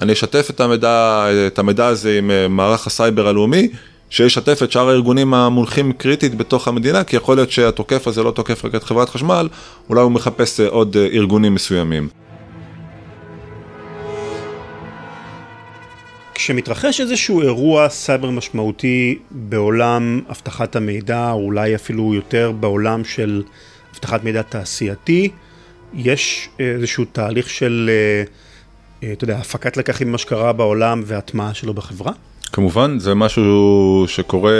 אני 0.02 0.12
אשתף 0.12 0.50
את 0.50 0.60
המידע, 0.60 1.26
את 1.46 1.58
המידע 1.58 1.86
הזה 1.86 2.18
עם 2.18 2.30
אה, 2.30 2.48
מערך 2.48 2.86
הסייבר 2.86 3.28
הלאומי, 3.28 3.68
שישתף 4.10 4.62
את 4.62 4.72
שאר 4.72 4.88
הארגונים 4.88 5.34
המונחים 5.34 5.92
קריטית 5.92 6.34
בתוך 6.34 6.68
המדינה, 6.68 7.04
כי 7.04 7.16
יכול 7.16 7.36
להיות 7.36 7.50
שהתוקף 7.50 8.06
הזה 8.06 8.22
לא 8.22 8.30
תוקף 8.30 8.64
רק 8.64 8.74
את 8.74 8.84
חברת 8.84 9.08
חשמל, 9.08 9.48
אולי 9.88 10.00
הוא 10.00 10.12
מחפש 10.12 10.60
עוד 10.60 10.96
ארגונים 10.96 11.54
מסוימים. 11.54 12.08
כשמתרחש 16.34 17.00
איזשהו 17.00 17.42
אירוע 17.42 17.88
סייבר 17.88 18.30
משמעותי 18.30 19.18
בעולם 19.30 20.20
אבטחת 20.30 20.76
המידע, 20.76 21.30
או 21.30 21.40
אולי 21.44 21.74
אפילו 21.74 22.14
יותר 22.14 22.52
בעולם 22.60 23.04
של 23.04 23.42
אבטחת 23.94 24.24
מידע 24.24 24.42
תעשייתי, 24.42 25.30
יש 25.94 26.48
איזשהו 26.58 27.04
תהליך 27.04 27.50
של, 27.50 27.90
אה, 27.92 28.24
אה, 29.08 29.12
אתה 29.12 29.24
יודע, 29.24 29.36
הפקת 29.36 29.76
לקחים 29.76 30.08
ממה 30.08 30.18
שקרה 30.18 30.52
בעולם 30.52 31.02
והטמעה 31.06 31.54
שלו 31.54 31.74
בחברה? 31.74 32.12
כמובן, 32.52 32.98
זה 32.98 33.14
משהו 33.14 34.04
שקורה 34.08 34.52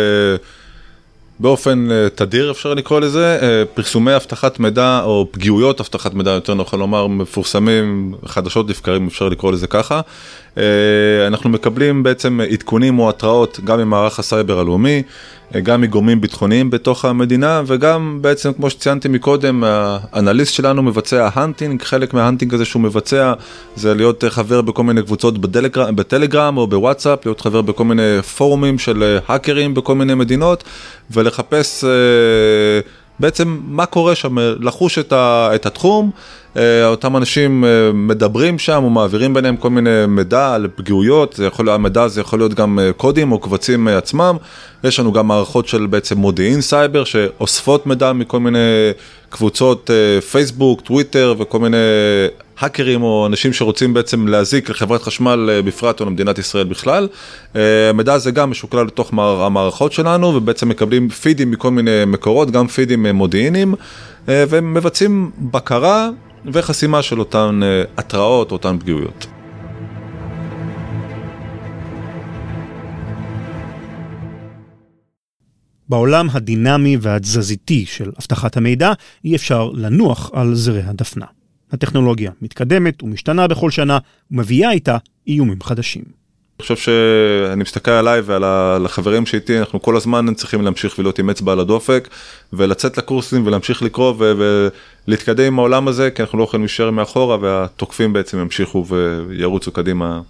באופן 1.39 1.91
אה, 1.91 2.09
תדיר 2.15 2.51
אפשר 2.51 2.75
לקרוא 2.75 3.01
לזה, 3.01 3.65
פרסומי 3.75 4.17
אבטחת 4.17 4.61
מידע 4.61 5.01
או 5.05 5.27
פגיעויות 5.31 5.81
אבטחת 5.81 6.15
מידע 6.15 6.31
יותר 6.31 6.55
נכון 6.55 6.79
לומר 6.79 7.07
מפורסמים 7.07 8.15
חדשות 8.27 8.71
לבקרים 8.71 9.07
אפשר 9.07 9.29
לקרוא 9.29 9.53
לזה 9.53 9.67
ככה. 9.67 10.01
אה, 10.59 11.27
אנחנו 11.27 11.51
מקבלים 11.51 12.03
בעצם 12.03 12.41
עדכונים 12.51 12.99
או 12.99 13.09
התראות 13.09 13.61
גם 13.65 13.79
ממערך 13.79 14.19
הסייבר 14.19 14.59
הלאומי, 14.59 14.97
אה, 14.97 15.03
גם 15.63 15.81
מגורמים 15.81 16.21
ביטחוניים 16.21 16.71
בתוך 16.71 17.05
המדינה 17.05 17.63
וגם 17.67 18.19
בעצם 18.21 18.53
כמו 18.53 18.71
שציינתי 18.71 19.09
מקודם 19.09 19.65
האנליסט 19.67 20.55
שלנו 20.55 20.83
מבצע 20.83 21.29
hunting, 21.35 21.83
חלק 21.83 22.15
מה 22.15 22.24
hunting 22.24 22.55
הזה 22.55 22.65
שהוא 22.65 22.83
מבצע 22.83 23.33
זה 23.77 23.95
להיות 23.95 24.25
חבר 24.29 24.61
בכל 24.61 24.83
מיני 24.83 25.03
קבוצות 25.03 25.39
בטלגרם, 25.39 25.97
בטלגרם 25.97 26.57
או 26.57 26.67
בוואטסאפ, 26.67 27.27
להיות 27.27 27.41
חבר 27.41 27.63
בכל 27.63 27.85
מיני 27.85 28.23
פורומים 28.37 28.79
של 28.79 29.19
האקרים 29.29 29.75
בכל 29.75 29.95
מיני 29.95 30.15
מדינות 30.15 30.65
ולחפש 31.11 31.85
בעצם 33.21 33.59
מה 33.67 33.87
קורה 33.87 34.15
שם, 34.15 34.37
לחוש 34.39 34.99
את 35.13 35.67
התחום. 35.67 36.11
אה, 36.57 36.87
אותם 36.87 37.17
אנשים 37.17 37.65
אה, 37.65 37.91
מדברים 37.95 38.59
שם 38.59 38.85
ומעבירים 38.87 39.35
ביניהם 39.35 39.57
כל 39.57 39.71
מיני 39.71 40.07
מידע 40.09 40.55
על 40.55 40.69
פגיעויות, 40.75 41.41
המידע 41.69 42.03
הזה 42.03 42.21
יכול 42.21 42.39
להיות 42.39 42.55
גם 42.55 42.79
אה, 42.79 42.93
קודים 42.93 43.33
או 43.33 43.39
קבצים 43.39 43.89
עצמם, 43.89 44.37
יש 44.85 45.01
לנו 45.01 45.13
גם 45.13 45.29
מערכות 45.29 45.69
של 45.69 45.87
בעצם 45.87 46.19
מודיעין 46.19 46.61
סייבר 46.61 47.05
שאוספות 47.05 47.87
מידע 47.87 48.13
מכל 48.13 48.41
מיני 48.41 48.59
קבוצות 49.29 49.91
פייסבוק, 50.31 50.81
טוויטר 50.81 51.35
וכל 51.39 51.59
מיני 51.59 51.77
האקרים 52.59 53.03
או 53.03 53.27
אנשים 53.27 53.53
שרוצים 53.53 53.95
בעצם 53.95 54.29
להזיק 54.29 54.71
לחברת 54.71 55.03
חשמל 55.03 55.61
בפרט 55.65 56.01
או 56.01 56.07
למדינת 56.07 56.39
ישראל 56.39 56.65
בכלל. 56.65 57.09
המידע 57.91 58.15
הזה 58.15 58.31
גם 58.31 58.51
משוקלל 58.51 58.87
לתוך 58.87 59.13
המערכות 59.19 59.93
שלנו 59.93 60.27
ובעצם 60.27 60.69
מקבלים 60.69 61.09
פידים 61.09 61.51
מכל 61.51 61.71
מיני 61.71 62.05
מקורות, 62.07 62.51
גם 62.51 62.67
פידים 62.67 63.07
מודיעיניים 63.07 63.75
ומבצעים 64.29 65.31
בקרה 65.39 66.09
וחסימה 66.53 67.03
של 67.03 67.21
אותן 67.21 67.61
אה, 67.63 67.83
התראות, 67.97 68.53
אותן 68.53 68.79
פגיעויות. 68.79 69.27
בעולם 75.89 76.29
הדינמי 76.33 76.97
והתזזיתי 77.01 77.87
של 77.87 78.11
אבטחת 78.21 78.57
המידע 78.57 78.93
אי 79.25 79.37
אפשר 79.37 79.71
לנוח 79.75 80.31
על 80.35 80.55
זרי 80.55 80.83
הדפנה. 80.83 81.27
הטכנולוגיה 81.73 82.31
מתקדמת 82.43 83.03
ומשתנה 83.03 83.49
בכל 83.49 83.71
שנה 83.71 83.99
ומביאה 84.31 84.71
איתה 84.71 84.97
איומים 85.27 85.63
חדשים. 85.63 86.26
אני 86.59 86.63
חושב 86.63 86.77
שאני 86.77 87.63
מסתכל 87.63 87.91
עליי 87.91 88.21
ועל 88.21 88.87
החברים 88.87 89.27
שאיתי 89.27 89.59
אנחנו 89.59 89.83
כל 89.83 89.97
הזמן 89.97 90.35
צריכים 90.35 90.63
להמשיך 90.63 90.99
ולהיות 90.99 91.19
עם 91.19 91.31
אצבע 91.31 91.53
על 91.53 91.61
הדופק 91.61 92.09
ולצאת 92.53 92.99
לקורסים 92.99 93.47
ולהמשיך 93.47 93.83
לקרוא 93.83 94.15
ולהתקדם 94.19 95.47
עם 95.47 95.59
העולם 95.59 95.89
הזה 95.89 96.11
כי 96.11 96.23
אנחנו 96.23 96.39
לא 96.39 96.45
יכולים 96.45 96.65
להישאר 96.65 96.91
מאחורה 96.91 97.37
והתוקפים 97.41 98.13
בעצם 98.13 98.39
ימשיכו 98.39 98.87
וירוצו 99.29 99.71
קדימה 99.73 100.21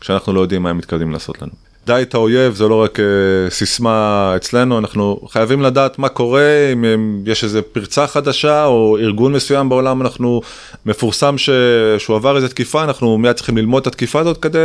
כשאנחנו 0.00 0.32
לא 0.32 0.40
יודעים 0.40 0.62
מה 0.62 0.70
הם 0.70 0.78
מתקדמים 0.78 1.10
לעשות 1.12 1.42
לנו. 1.42 1.52
די 1.86 2.02
את 2.02 2.14
האויב 2.14 2.54
זה 2.54 2.68
לא 2.68 2.82
רק 2.82 2.98
uh, 2.98 3.02
סיסמה 3.50 4.32
אצלנו 4.36 4.78
אנחנו 4.78 5.20
חייבים 5.28 5.62
לדעת 5.62 5.98
מה 5.98 6.08
קורה 6.08 6.72
אם, 6.72 6.84
אם 6.84 7.22
יש 7.26 7.44
איזה 7.44 7.62
פרצה 7.62 8.06
חדשה 8.06 8.64
או 8.64 8.98
ארגון 9.00 9.32
מסוים 9.32 9.68
בעולם 9.68 10.02
אנחנו 10.02 10.40
מפורסם 10.86 11.38
ש... 11.38 11.50
שהוא 11.98 12.16
עבר 12.16 12.36
איזה 12.36 12.48
תקיפה 12.48 12.84
אנחנו 12.84 13.18
מיד 13.18 13.36
צריכים 13.36 13.56
ללמוד 13.56 13.80
את 13.80 13.86
התקיפה 13.86 14.20
הזאת 14.20 14.38
כדי 14.42 14.58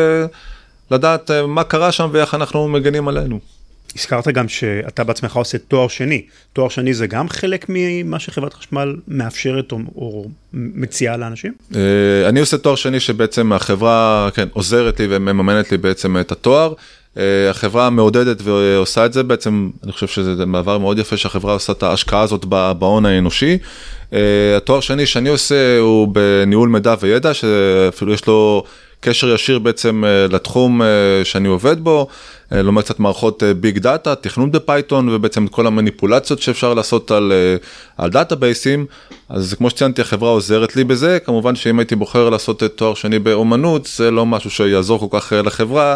לדעת 0.91 1.31
אה, 1.31 1.47
מה 1.47 1.63
קרה 1.63 1.91
שם 1.91 2.09
ואיך 2.11 2.35
אנחנו 2.35 2.67
מגנים 2.67 3.07
עלינו. 3.07 3.39
הזכרת 3.95 4.27
גם 4.27 4.47
שאתה 4.47 5.03
בעצמך 5.03 5.35
עושה 5.35 5.57
תואר 5.57 5.87
שני, 5.87 6.21
תואר 6.53 6.69
שני 6.69 6.93
זה 6.93 7.07
גם 7.07 7.29
חלק 7.29 7.65
ממה 7.69 8.19
שחברת 8.19 8.53
חשמל 8.53 8.95
מאפשרת 9.07 9.71
או, 9.71 9.79
או 9.95 10.25
מציעה 10.53 11.17
לאנשים? 11.17 11.53
אה, 11.75 12.29
אני 12.29 12.39
עושה 12.39 12.57
תואר 12.57 12.75
שני 12.75 12.99
שבעצם 12.99 13.53
החברה 13.53 14.29
כן, 14.33 14.47
עוזרת 14.53 14.99
לי 14.99 15.07
ומממנת 15.09 15.71
לי 15.71 15.77
בעצם 15.77 16.17
את 16.17 16.31
התואר. 16.31 16.73
אה, 17.17 17.49
החברה 17.49 17.89
מעודדת 17.89 18.37
ועושה 18.43 19.05
את 19.05 19.13
זה 19.13 19.23
בעצם 19.23 19.69
אני 19.83 19.91
חושב 19.91 20.07
שזה 20.07 20.45
מעבר 20.45 20.77
מאוד 20.77 20.99
יפה 20.99 21.17
שהחברה 21.17 21.53
עושה 21.53 21.73
את 21.73 21.83
ההשקעה 21.83 22.21
הזאת 22.21 22.45
בהון 22.79 23.05
האנושי. 23.05 23.57
התואר 24.57 24.79
שני 24.79 25.05
שאני 25.05 25.29
עושה 25.29 25.79
הוא 25.79 26.07
בניהול 26.07 26.69
מידע 26.69 26.95
וידע 26.99 27.33
שאפילו 27.33 28.13
יש 28.13 28.27
לו 28.27 28.63
קשר 29.01 29.33
ישיר 29.33 29.59
בעצם 29.59 30.03
אה, 30.05 30.27
לתחום 30.27 30.81
אה, 30.81 30.87
שאני 31.23 31.47
עובד 31.47 31.79
בו, 31.79 32.07
אה, 32.51 32.61
לומד 32.61 32.83
קצת 32.83 32.99
מערכות 32.99 33.43
big 33.43 33.77
data, 33.77 34.15
תכנות 34.15 34.51
בפייתון 34.51 35.09
ובעצם 35.09 35.47
כל 35.47 35.67
המניפולציות 35.67 36.41
שאפשר 36.41 36.73
לעשות 36.73 37.11
על, 37.11 37.31
על 37.97 38.09
דאטאבייסים, 38.09 38.85
אז 39.29 39.53
כמו 39.53 39.69
שציינתי 39.69 40.01
החברה 40.01 40.29
עוזרת 40.29 40.75
לי 40.75 40.83
בזה, 40.83 41.17
כמובן 41.25 41.55
שאם 41.55 41.79
הייתי 41.79 41.95
בוחר 41.95 42.29
לעשות 42.29 42.63
תואר 42.75 42.93
שני 42.93 43.19
באומנות 43.19 43.89
זה 43.97 44.11
לא 44.11 44.25
משהו 44.25 44.51
שיעזור 44.51 45.09
כל 45.09 45.19
כך 45.19 45.33
לחברה. 45.45 45.95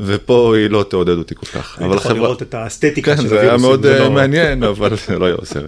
ופה 0.00 0.54
היא 0.56 0.70
לא 0.70 0.84
תעודד 0.88 1.18
אותי 1.18 1.34
כל 1.34 1.46
כך. 1.46 1.78
אבל 1.82 1.98
חברה... 1.98 2.14
לראות 2.14 2.42
את 2.42 2.54
האסתטיקה 2.54 3.16
כן, 3.16 3.26
זה 3.26 3.40
היה 3.40 3.56
מאוד 3.56 3.86
לא... 3.86 4.10
מעניין 4.10 4.62
אבל 4.62 4.96
זה 5.08 5.18
לא 5.18 5.24
היה 5.24 5.34
עוזר. 5.34 5.66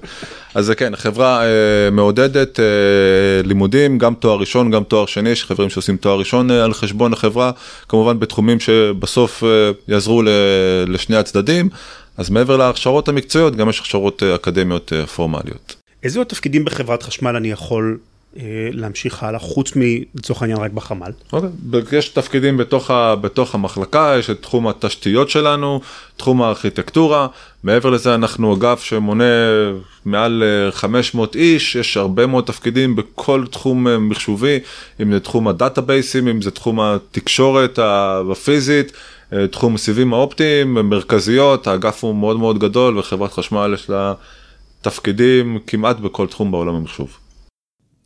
אז 0.55 0.67
זה 0.67 0.75
כן, 0.75 0.97
חברה 0.97 1.43
אה, 1.45 1.91
מעודדת 1.93 2.61
אה, 2.61 2.65
לימודים, 3.45 3.99
גם 3.99 4.15
תואר 4.15 4.39
ראשון, 4.39 4.71
גם 4.71 4.85
תואר 4.85 5.07
שני, 5.07 5.31
יש 5.31 5.45
חברים 5.45 5.71
שעושים 5.71 5.97
תואר 5.97 6.19
ראשון 6.19 6.51
אה, 6.51 6.65
על 6.65 6.75
חשבון 6.75 7.13
החברה, 7.13 7.51
כמובן 7.89 8.21
בתחומים 8.21 8.61
שבסוף 8.61 9.45
אה, 9.45 9.71
יעזרו 9.89 10.23
לשני 10.87 11.17
הצדדים, 11.17 11.69
אז 12.19 12.31
מעבר 12.31 12.57
להכשרות 12.57 13.09
המקצועיות, 13.09 13.57
גם 13.57 13.69
יש 13.69 13.81
הכשרות 13.81 14.23
אה, 14.23 14.35
אקדמיות 14.35 14.93
אה, 14.93 15.07
פורמליות. 15.07 15.77
איזה 16.03 16.25
תפקידים 16.25 16.65
בחברת 16.65 17.03
חשמל 17.03 17.37
אני 17.37 17.51
יכול 17.51 17.99
אה, 17.99 18.08
להמשיך 18.73 19.23
הלאה, 19.23 19.39
חוץ 19.39 19.73
מלצורך 19.77 20.43
העניין 20.43 20.61
רק 20.61 20.71
בחמ"ל? 20.71 21.13
אוקיי, 21.33 21.99
יש 21.99 22.09
תפקידים 22.09 22.57
בתוך, 22.57 22.91
ה, 22.91 23.17
בתוך 23.17 23.55
המחלקה, 23.55 24.15
יש 24.19 24.31
את 24.31 24.43
תחום 24.43 24.69
התשתיות 24.69 25.31
שלנו, 25.31 25.81
תחום 26.17 26.43
הארכיטקטורה, 26.43 27.27
מעבר 27.63 27.91
לזה 27.91 28.15
אנחנו 28.15 28.57
אגף 28.57 28.83
שמונה 28.83 29.25
מעל 30.05 30.43
500 30.71 31.37
אה, 31.37 31.41
איש, 31.41 31.77
יש 31.77 31.97
הרבה 31.97 32.27
מאוד 32.27 32.45
תפקידים 32.45 32.97
בכל 32.97 33.45
תחום 33.51 33.89
אה, 33.89 33.99
מחשובי, 33.99 34.59
אם 35.03 35.13
זה 35.13 35.21
תחום 35.21 35.49
הדאטאבייסים, 35.49 36.29
אם 36.29 36.43
זה 36.43 36.51
תחום 36.51 36.81
התקשורת 36.81 37.79
הפיזית. 37.83 38.93
תחום 39.51 39.75
הסיבים 39.75 40.15
האופטיים, 40.15 40.75
מרכזיות, 40.75 41.67
האגף 41.67 42.05
הוא 42.05 42.15
מאוד 42.15 42.39
מאוד 42.39 42.59
גדול 42.59 42.99
וחברת 42.99 43.33
חשמל 43.33 43.71
יש 43.75 43.91
לה 43.91 44.15
תפקידים 44.83 45.59
כמעט 45.67 45.97
בכל 46.01 46.27
תחום 46.27 46.51
בעולם 46.51 46.75
המחשוב. 46.75 47.19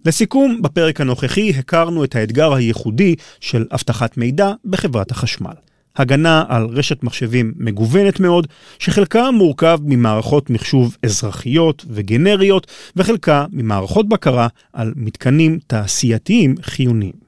לסיכום, 0.06 0.62
בפרק 0.62 1.00
הנוכחי 1.00 1.50
הכרנו 1.50 2.04
את 2.04 2.16
האתגר 2.16 2.52
הייחודי 2.52 3.14
של 3.40 3.66
אבטחת 3.72 4.16
מידע 4.16 4.52
בחברת 4.64 5.10
החשמל. 5.10 5.54
הגנה 5.96 6.44
על 6.48 6.66
רשת 6.70 7.02
מחשבים 7.02 7.52
מגוונת 7.56 8.20
מאוד, 8.20 8.46
שחלקה 8.78 9.30
מורכב 9.30 9.78
ממערכות 9.82 10.50
מחשוב 10.50 10.96
אזרחיות 11.02 11.84
וגנריות, 11.88 12.66
וחלקה 12.96 13.46
ממערכות 13.52 14.08
בקרה 14.08 14.48
על 14.72 14.92
מתקנים 14.96 15.58
תעשייתיים 15.66 16.54
חיוניים. 16.62 17.22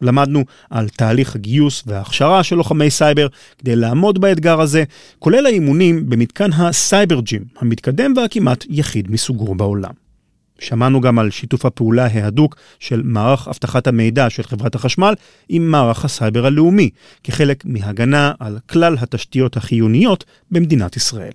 למדנו 0.00 0.44
על 0.70 0.88
תהליך 0.88 1.34
הגיוס 1.34 1.82
וההכשרה 1.86 2.42
של 2.42 2.56
לוחמי 2.56 2.90
סייבר 2.90 3.26
כדי 3.58 3.76
לעמוד 3.76 4.20
באתגר 4.20 4.60
הזה, 4.60 4.84
כולל 5.18 5.46
האימונים 5.46 6.10
במתקן 6.10 6.52
ה 6.52 7.20
CyberGym, 7.20 7.44
המתקדם 7.58 8.12
והכמעט 8.16 8.64
יחיד 8.68 9.10
מסוגו 9.10 9.54
בעולם. 9.54 10.03
שמענו 10.64 11.00
גם 11.00 11.18
על 11.18 11.30
שיתוף 11.30 11.66
הפעולה 11.66 12.06
ההדוק 12.06 12.56
של 12.78 13.02
מערך 13.04 13.48
אבטחת 13.48 13.86
המידע 13.86 14.30
של 14.30 14.42
חברת 14.42 14.74
החשמל 14.74 15.14
עם 15.48 15.70
מערך 15.70 16.04
הסייבר 16.04 16.46
הלאומי, 16.46 16.90
כחלק 17.24 17.64
מהגנה 17.64 18.32
על 18.38 18.58
כלל 18.66 18.96
התשתיות 19.00 19.56
החיוניות 19.56 20.24
במדינת 20.50 20.96
ישראל. 20.96 21.32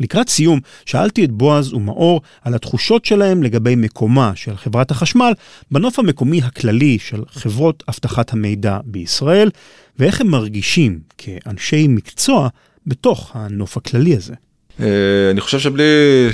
לקראת 0.00 0.28
סיום, 0.28 0.60
שאלתי 0.86 1.24
את 1.24 1.32
בועז 1.32 1.72
ומאור 1.72 2.20
על 2.42 2.54
התחושות 2.54 3.04
שלהם 3.04 3.42
לגבי 3.42 3.74
מקומה 3.76 4.32
של 4.34 4.56
חברת 4.56 4.90
החשמל 4.90 5.32
בנוף 5.70 5.98
המקומי 5.98 6.42
הכללי 6.42 6.98
של 6.98 7.22
חברות 7.28 7.82
אבטחת 7.88 8.32
המידע 8.32 8.78
בישראל, 8.84 9.50
ואיך 9.98 10.20
הם 10.20 10.26
מרגישים 10.26 11.00
כאנשי 11.18 11.86
מקצוע 11.88 12.48
בתוך 12.86 13.30
הנוף 13.34 13.76
הכללי 13.76 14.16
הזה. 14.16 14.34
אה, 14.80 14.86
אני 15.30 15.40
חושב 15.40 15.58
שבלי 15.58 15.84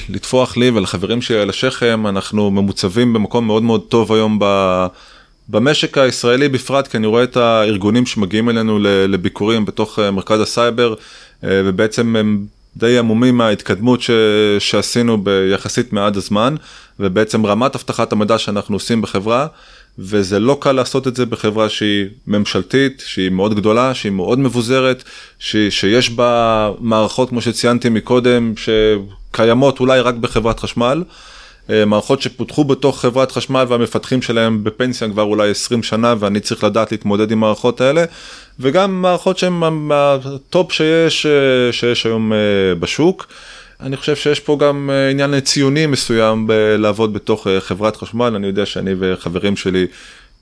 לטפוח 0.09 0.57
לי 0.57 0.71
ולחברים 0.71 1.23
שלי 1.23 1.39
על 1.39 1.51
השכם 1.51 2.07
אנחנו 2.07 2.51
ממוצבים 2.51 3.13
במקום 3.13 3.47
מאוד 3.47 3.63
מאוד 3.63 3.83
טוב 3.89 4.13
היום 4.13 4.39
ב... 4.41 4.87
במשק 5.49 5.99
הישראלי 5.99 6.49
בפרט 6.49 6.87
כי 6.87 6.97
אני 6.97 7.07
רואה 7.07 7.25
את 7.25 7.37
הארגונים 7.37 8.07
שמגיעים 8.07 8.49
אלינו 8.49 8.79
לביקורים 8.83 9.65
בתוך 9.65 9.99
אה, 9.99 10.11
מרכז 10.11 10.41
הסייבר 10.41 10.95
אה, 11.45 11.63
ובעצם 11.65 12.17
הם 12.17 12.47
די 12.77 12.99
עמומים 12.99 13.37
מההתקדמות 13.37 14.03
ש... 14.03 14.11
שעשינו 14.59 15.25
ביחסית 15.25 15.93
מעט 15.93 16.17
הזמן 16.17 16.55
ובעצם 17.01 17.47
רמת 17.47 17.75
אבטחת 17.75 18.13
המידע 18.13 18.39
שאנחנו 18.39 18.77
עושים 18.77 19.03
בחברה 19.03 19.47
וזה 19.99 20.39
לא 20.39 20.59
קל 20.61 20.73
לעשות 20.73 21.09
את 21.09 21.17
זה 21.17 21.27
בחברה 21.27 21.69
שהיא 21.69 22.07
ממשלתית, 22.27 23.03
שהיא 23.07 23.31
מאוד 23.31 23.55
גדולה, 23.55 23.95
שהיא 23.95 24.13
מאוד 24.13 24.39
מבוזרת, 24.39 25.05
ש, 25.39 25.57
שיש 25.57 26.11
בה 26.11 26.71
מערכות 26.79 27.29
כמו 27.29 27.41
שציינתי 27.41 27.89
מקודם, 27.89 28.55
שקיימות 28.57 29.81
אולי 29.81 30.01
רק 30.01 30.15
בחברת 30.15 30.61
חשמל, 30.61 31.05
אה, 31.71 31.85
מערכות 31.85 32.23
שפותחו 32.23 32.65
בתוך 32.65 33.01
חברת 33.01 33.33
חשמל 33.33 33.65
והמפתחים 33.69 34.23
שלהם 34.23 34.65
בפנסיה 34.65 35.09
כבר 35.09 35.23
אולי 35.23 35.51
20 35.51 35.83
שנה 35.83 36.15
ואני 36.19 36.41
צריך 36.41 36.65
לדעת 36.65 36.93
להתמודד 36.93 37.31
עם 37.31 37.41
מערכות 37.41 37.81
האלה, 37.81 38.05
וגם 38.61 39.03
מערכות 39.03 39.39
שהן 39.39 39.91
הטופ 39.93 40.73
שיש, 40.73 41.27
אה, 41.27 41.73
שיש 41.73 42.07
היום 42.07 42.33
אה, 42.33 42.39
בשוק. 42.81 43.27
אני 43.83 43.97
חושב 43.97 44.17
שיש 44.17 44.41
פה 44.41 44.57
גם 44.61 44.91
אה, 44.93 45.11
עניין 45.11 45.41
ציוני 45.41 45.87
מסוים 45.87 46.51
לעבוד 46.79 47.13
בתוך 47.13 47.47
אה, 47.47 47.61
חברת 47.61 47.97
חשמל, 47.97 48.33
אני 48.37 48.47
יודע 48.47 48.67
שאני 48.67 48.91
וחברים 48.99 49.57
שלי 49.57 49.87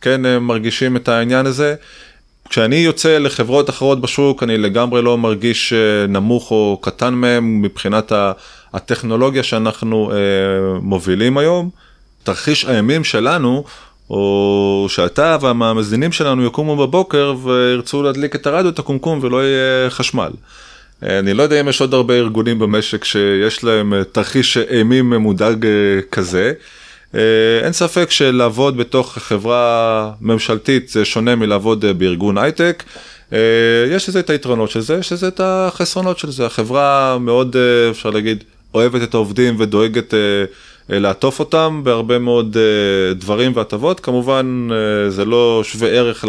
כן 0.00 0.26
אה, 0.26 0.38
מרגישים 0.38 0.96
את 0.96 1.08
העניין 1.08 1.46
הזה. 1.46 1.74
כשאני 2.48 2.76
יוצא 2.76 3.18
לחברות 3.18 3.70
אחרות 3.70 4.00
בשוק 4.00 4.42
אני 4.42 4.58
לגמרי 4.58 5.02
לא 5.02 5.18
מרגיש 5.18 5.72
נמוך 6.08 6.50
או 6.50 6.78
קטן 6.82 7.14
מהם 7.14 7.62
מבחינת 7.62 8.12
הטכנולוגיה 8.74 9.42
שאנחנו 9.42 10.12
מובילים 10.82 11.38
היום. 11.38 11.70
תרחיש 12.22 12.64
הימים 12.64 13.04
שלנו 13.04 13.64
או 14.10 14.86
שאתה 14.88 15.36
והמאזינים 15.40 16.12
שלנו 16.12 16.46
יקומו 16.46 16.76
בבוקר 16.76 17.34
וירצו 17.42 18.02
להדליק 18.02 18.34
את 18.34 18.46
הרדיו, 18.46 18.70
את 18.70 18.78
הקומקום 18.78 19.18
ולא 19.22 19.44
יהיה 19.44 19.90
חשמל. 19.90 20.30
אני 21.02 21.34
לא 21.34 21.42
יודע 21.42 21.60
אם 21.60 21.68
יש 21.68 21.80
עוד 21.80 21.94
הרבה 21.94 22.14
ארגונים 22.14 22.58
במשק 22.58 23.04
שיש 23.04 23.64
להם 23.64 23.94
אה, 23.94 24.04
תרחיש 24.04 24.56
אימים 24.56 25.10
ממודאג 25.10 25.66
אה, 25.66 25.70
כזה. 26.12 26.52
אה, 27.14 27.20
אין 27.62 27.72
ספק 27.72 28.10
שלעבוד 28.10 28.76
בתוך 28.76 29.18
חברה 29.18 30.10
ממשלתית 30.20 30.88
זה 30.88 31.04
שונה 31.04 31.34
מלעבוד 31.34 31.84
בארגון 31.98 32.38
הייטק. 32.38 32.84
יש 33.90 34.08
לזה 34.08 34.20
את 34.20 34.30
היתרונות 34.30 34.70
של 34.70 34.80
זה, 34.80 34.96
יש 34.96 35.12
לזה 35.12 35.28
את 35.28 35.40
החסרונות 35.44 36.18
של 36.18 36.30
זה. 36.30 36.46
החברה 36.46 37.18
מאוד, 37.18 37.56
אפשר 37.90 38.10
להגיד, 38.10 38.44
אוהבת 38.74 39.02
את 39.02 39.14
העובדים 39.14 39.56
ודואגת 39.58 40.14
לעטוף 40.88 41.38
אותם 41.40 41.80
בהרבה 41.84 42.18
מאוד 42.18 42.56
דברים 43.14 43.52
והטבות. 43.54 44.00
כמובן 44.00 44.68
זה 45.08 45.24
לא 45.24 45.60
שווה 45.64 45.88
ערך 45.88 46.24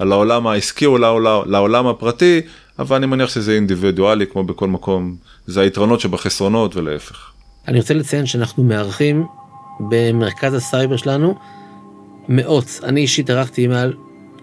לעולם 0.00 0.46
העסקי 0.46 0.86
או 0.86 0.98
לעולם 1.46 1.86
הפרטי. 1.86 2.40
אבל 2.78 2.96
אני 2.96 3.06
מניח 3.06 3.28
שזה 3.28 3.52
אינדיבידואלי 3.52 4.26
כמו 4.26 4.44
בכל 4.44 4.68
מקום, 4.68 5.16
זה 5.46 5.60
היתרונות 5.60 6.00
שבחסרונות 6.00 6.76
ולהפך. 6.76 7.30
אני 7.68 7.78
רוצה 7.78 7.94
לציין 7.94 8.26
שאנחנו 8.26 8.64
מארחים 8.64 9.26
במרכז 9.80 10.54
הסייבר 10.54 10.96
שלנו 10.96 11.34
מאות, 12.28 12.80
אני 12.82 13.00
אישית 13.00 13.30
ערכתי 13.30 13.66
מעל 13.66 13.92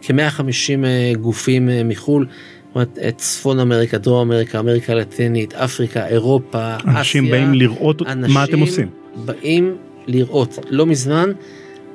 כ-150 0.02 0.86
אה, 0.86 1.12
גופים 1.22 1.70
אה, 1.70 1.84
מחו"ל, 1.84 2.26
זאת 2.26 2.76
אומרת, 2.76 2.98
את 3.08 3.18
צפון 3.18 3.60
אמריקה, 3.60 3.98
דרום 3.98 4.32
אמריקה, 4.32 4.60
אמריקה 4.60 4.94
הלטינית, 4.94 5.54
אפריקה, 5.54 6.08
אירופה, 6.08 6.76
אסיה. 6.78 6.92
אנשים 6.92 7.30
באים 7.32 7.54
לראות 7.54 8.02
מה 8.02 8.44
אתם 8.44 8.60
עושים. 8.60 8.90
אנשים 9.16 9.26
באים 9.26 9.76
לראות. 10.08 10.60
לא 10.70 10.86
מזמן, 10.86 11.32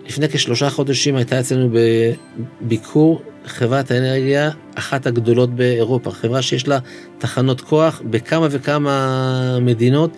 לפני 0.09 0.29
כשלושה 0.29 0.71
חודשים 0.71 1.17
הייתה 1.17 1.41
אצלנו 1.41 1.71
בביקור 2.63 3.23
חברת 3.45 3.91
האנרגיה 3.91 4.51
אחת 4.75 5.07
הגדולות 5.07 5.55
באירופה, 5.55 6.11
חברה 6.11 6.43
שיש 6.43 6.69
לה 6.69 6.79
תחנות 7.19 7.61
כוח 7.61 8.03
בכמה 8.11 8.47
וכמה 8.51 9.59
מדינות, 9.61 10.17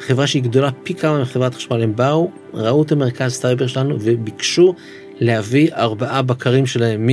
חברה 0.00 0.26
שהיא 0.26 0.42
גדולה 0.42 0.70
פי 0.82 0.94
כמה 0.94 1.22
מחברת 1.22 1.54
חשמל, 1.54 1.82
הם 1.82 1.96
באו, 1.96 2.30
ראו 2.54 2.82
את 2.82 2.92
המרכז 2.92 3.32
סייבר 3.32 3.66
שלנו 3.66 3.96
וביקשו 4.00 4.74
להביא 5.20 5.72
ארבעה 5.72 6.22
בקרים 6.22 6.66
שלהם 6.66 7.08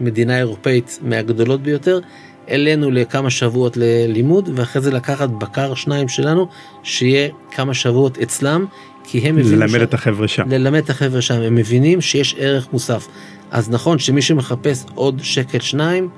ממדינה 0.00 0.38
אירופאית 0.38 0.98
מהגדולות 1.02 1.62
ביותר 1.62 2.00
אלינו 2.48 2.90
לכמה 2.90 3.30
שבועות 3.30 3.76
ללימוד 3.76 4.48
ואחרי 4.54 4.82
זה 4.82 4.90
לקחת 4.90 5.28
בקר 5.28 5.74
שניים 5.74 6.08
שלנו 6.08 6.48
שיהיה 6.82 7.28
כמה 7.50 7.74
שבועות 7.74 8.18
אצלם 8.18 8.66
כי 9.06 9.18
הם 9.18 9.36
מבינים 9.36 9.60
ללמד 9.60 9.78
ש... 9.78 9.82
את 9.82 9.94
החבר'ה 9.94 10.28
שם 10.28 10.50
ללמד 10.50 10.78
את 10.84 10.90
החבר'ה 10.90 11.22
שם 11.22 11.40
הם 11.40 11.54
מבינים 11.54 12.00
שיש 12.00 12.34
ערך 12.38 12.68
מוסף 12.72 13.08
אז 13.50 13.70
נכון 13.70 13.98
שמי 13.98 14.22
שמחפש 14.22 14.84
עוד 14.94 15.20
שקל 15.22 15.60
שניים, 15.60 16.08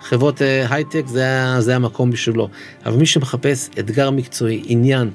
חברות 0.00 0.42
אה, 0.42 0.66
הייטק 0.70 1.02
זה, 1.06 1.26
זה 1.58 1.76
המקום 1.76 2.10
בשבילו. 2.10 2.48
אבל 2.86 2.96
מי 2.96 3.06
שמחפש 3.06 3.68
אתגר 3.78 4.10
מקצועי, 4.10 4.62
עניין, 4.66 5.10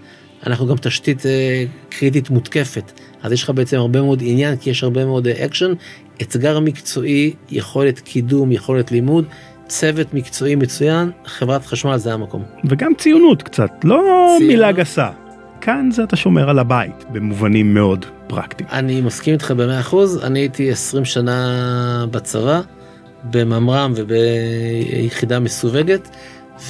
אנחנו 0.48 0.68
גם 0.68 0.76
תשתית 0.78 1.26
אה, 1.26 1.64
קריטית 1.90 2.30
מותקפת, 2.30 2.92
אז 3.24 3.32
יש 3.32 3.44
לך 3.44 3.50
בעצם 3.50 3.78
הרבה 3.78 4.02
מאוד 4.02 4.24
עניין, 4.26 4.58
כי 4.58 4.70
יש 4.70 4.84
הרבה 4.84 5.06
מאוד 5.06 5.28
אקשן. 5.28 5.70
אה, 5.70 5.76
אתגר 6.22 6.60
מקצועי, 6.60 7.34
יכולת 7.50 8.00
קידום, 8.00 8.52
יכולת 8.52 8.92
לימוד, 8.92 9.26
צוות 9.68 10.14
מקצועי 10.14 10.56
מצוין, 10.56 11.12
חברת 11.26 11.66
חשמל 11.66 11.98
זה 11.98 12.14
המקום. 12.14 12.44
וגם 12.66 12.92
ציונות 12.98 13.44
קצת, 13.44 13.72
לא 13.84 13.96
ציונות. 14.38 14.42
מילה 14.42 14.72
גסה. 14.72 15.21
כאן 15.62 15.90
זה 15.92 16.04
אתה 16.04 16.16
שומר 16.16 16.50
על 16.50 16.60
הבית, 16.60 17.06
במובנים 17.12 17.74
מאוד 17.74 18.06
פרקטיים. 18.28 18.70
אני 18.72 19.02
מסכים 19.02 19.34
איתך 19.34 19.52
במאה 19.52 19.80
אחוז, 19.80 20.24
אני 20.24 20.40
הייתי 20.40 20.72
20 20.72 21.06
שנה 21.06 22.06
בצבא, 22.12 22.62
בממר"ם 23.24 23.94
וביחידה 23.96 25.40
מסווגת, 25.40 26.10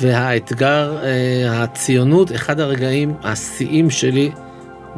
והאתגר, 0.02 0.98
אה, 1.04 1.64
הציונות, 1.64 2.32
אחד 2.32 2.60
הרגעים 2.60 3.14
השיאים 3.24 3.90
שלי, 3.90 4.32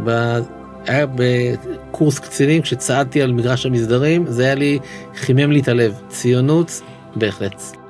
ב... 0.03 0.39
היה 0.87 1.05
בקורס 1.15 2.19
קצינים 2.19 2.61
כשצעדתי 2.61 3.21
על 3.21 3.31
מגרש 3.31 3.65
המסדרים, 3.65 4.25
זה 4.27 4.43
היה 4.43 4.55
לי, 4.55 4.79
חימם 5.15 5.51
לי 5.51 5.59
את 5.59 5.67
הלב. 5.67 5.93
ציונות, 6.07 6.81
בהחלט. 7.15 7.82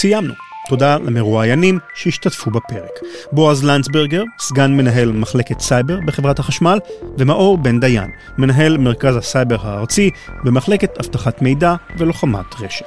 סיימנו. 0.00 0.34
תודה 0.68 0.96
למרואיינים 0.96 1.78
שהשתתפו 1.94 2.50
בפרק. 2.50 2.90
בועז 3.32 3.64
לנצברגר, 3.64 4.22
סגן 4.38 4.72
מנהל 4.76 5.12
מחלקת 5.12 5.60
סייבר 5.60 5.98
בחברת 6.06 6.38
החשמל, 6.38 6.78
ומאור 7.18 7.58
בן 7.58 7.80
דיין, 7.80 8.10
מנהל 8.38 8.78
מרכז 8.78 9.16
הסייבר 9.16 9.56
הארצי 9.62 10.10
במחלקת 10.44 10.98
אבטחת 10.98 11.42
מידע 11.42 11.74
ולוחמת 11.98 12.60
רשת. 12.60 12.84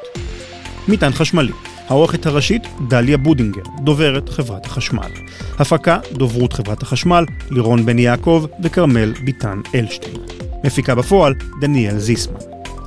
מטען 0.87 1.11
חשמלי, 1.11 1.51
העורכת 1.87 2.25
הראשית 2.25 2.63
דליה 2.87 3.17
בודינגר, 3.17 3.63
דוברת 3.83 4.29
חברת 4.29 4.65
החשמל. 4.65 5.11
הפקה, 5.59 5.99
דוברות 6.11 6.53
חברת 6.53 6.81
החשמל, 6.81 7.25
לירון 7.49 7.85
בן 7.85 7.99
יעקב 7.99 8.45
וכרמל 8.63 9.13
ביטן 9.25 9.61
אלשטיין. 9.75 10.17
מפיקה 10.63 10.95
בפועל, 10.95 11.33
דניאל 11.61 11.97
זיסמן. 11.97 12.39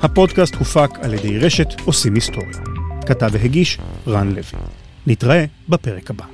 הפודקאסט 0.02 0.54
הופק 0.54 0.90
על 1.02 1.14
ידי 1.14 1.38
רשת 1.38 1.68
עושים 1.84 2.14
היסטוריה. 2.14 2.73
כתב 3.06 3.28
והגיש 3.32 3.78
רן 4.06 4.28
לוי. 4.28 4.42
נתראה 5.06 5.44
בפרק 5.68 6.10
הבא. 6.10 6.33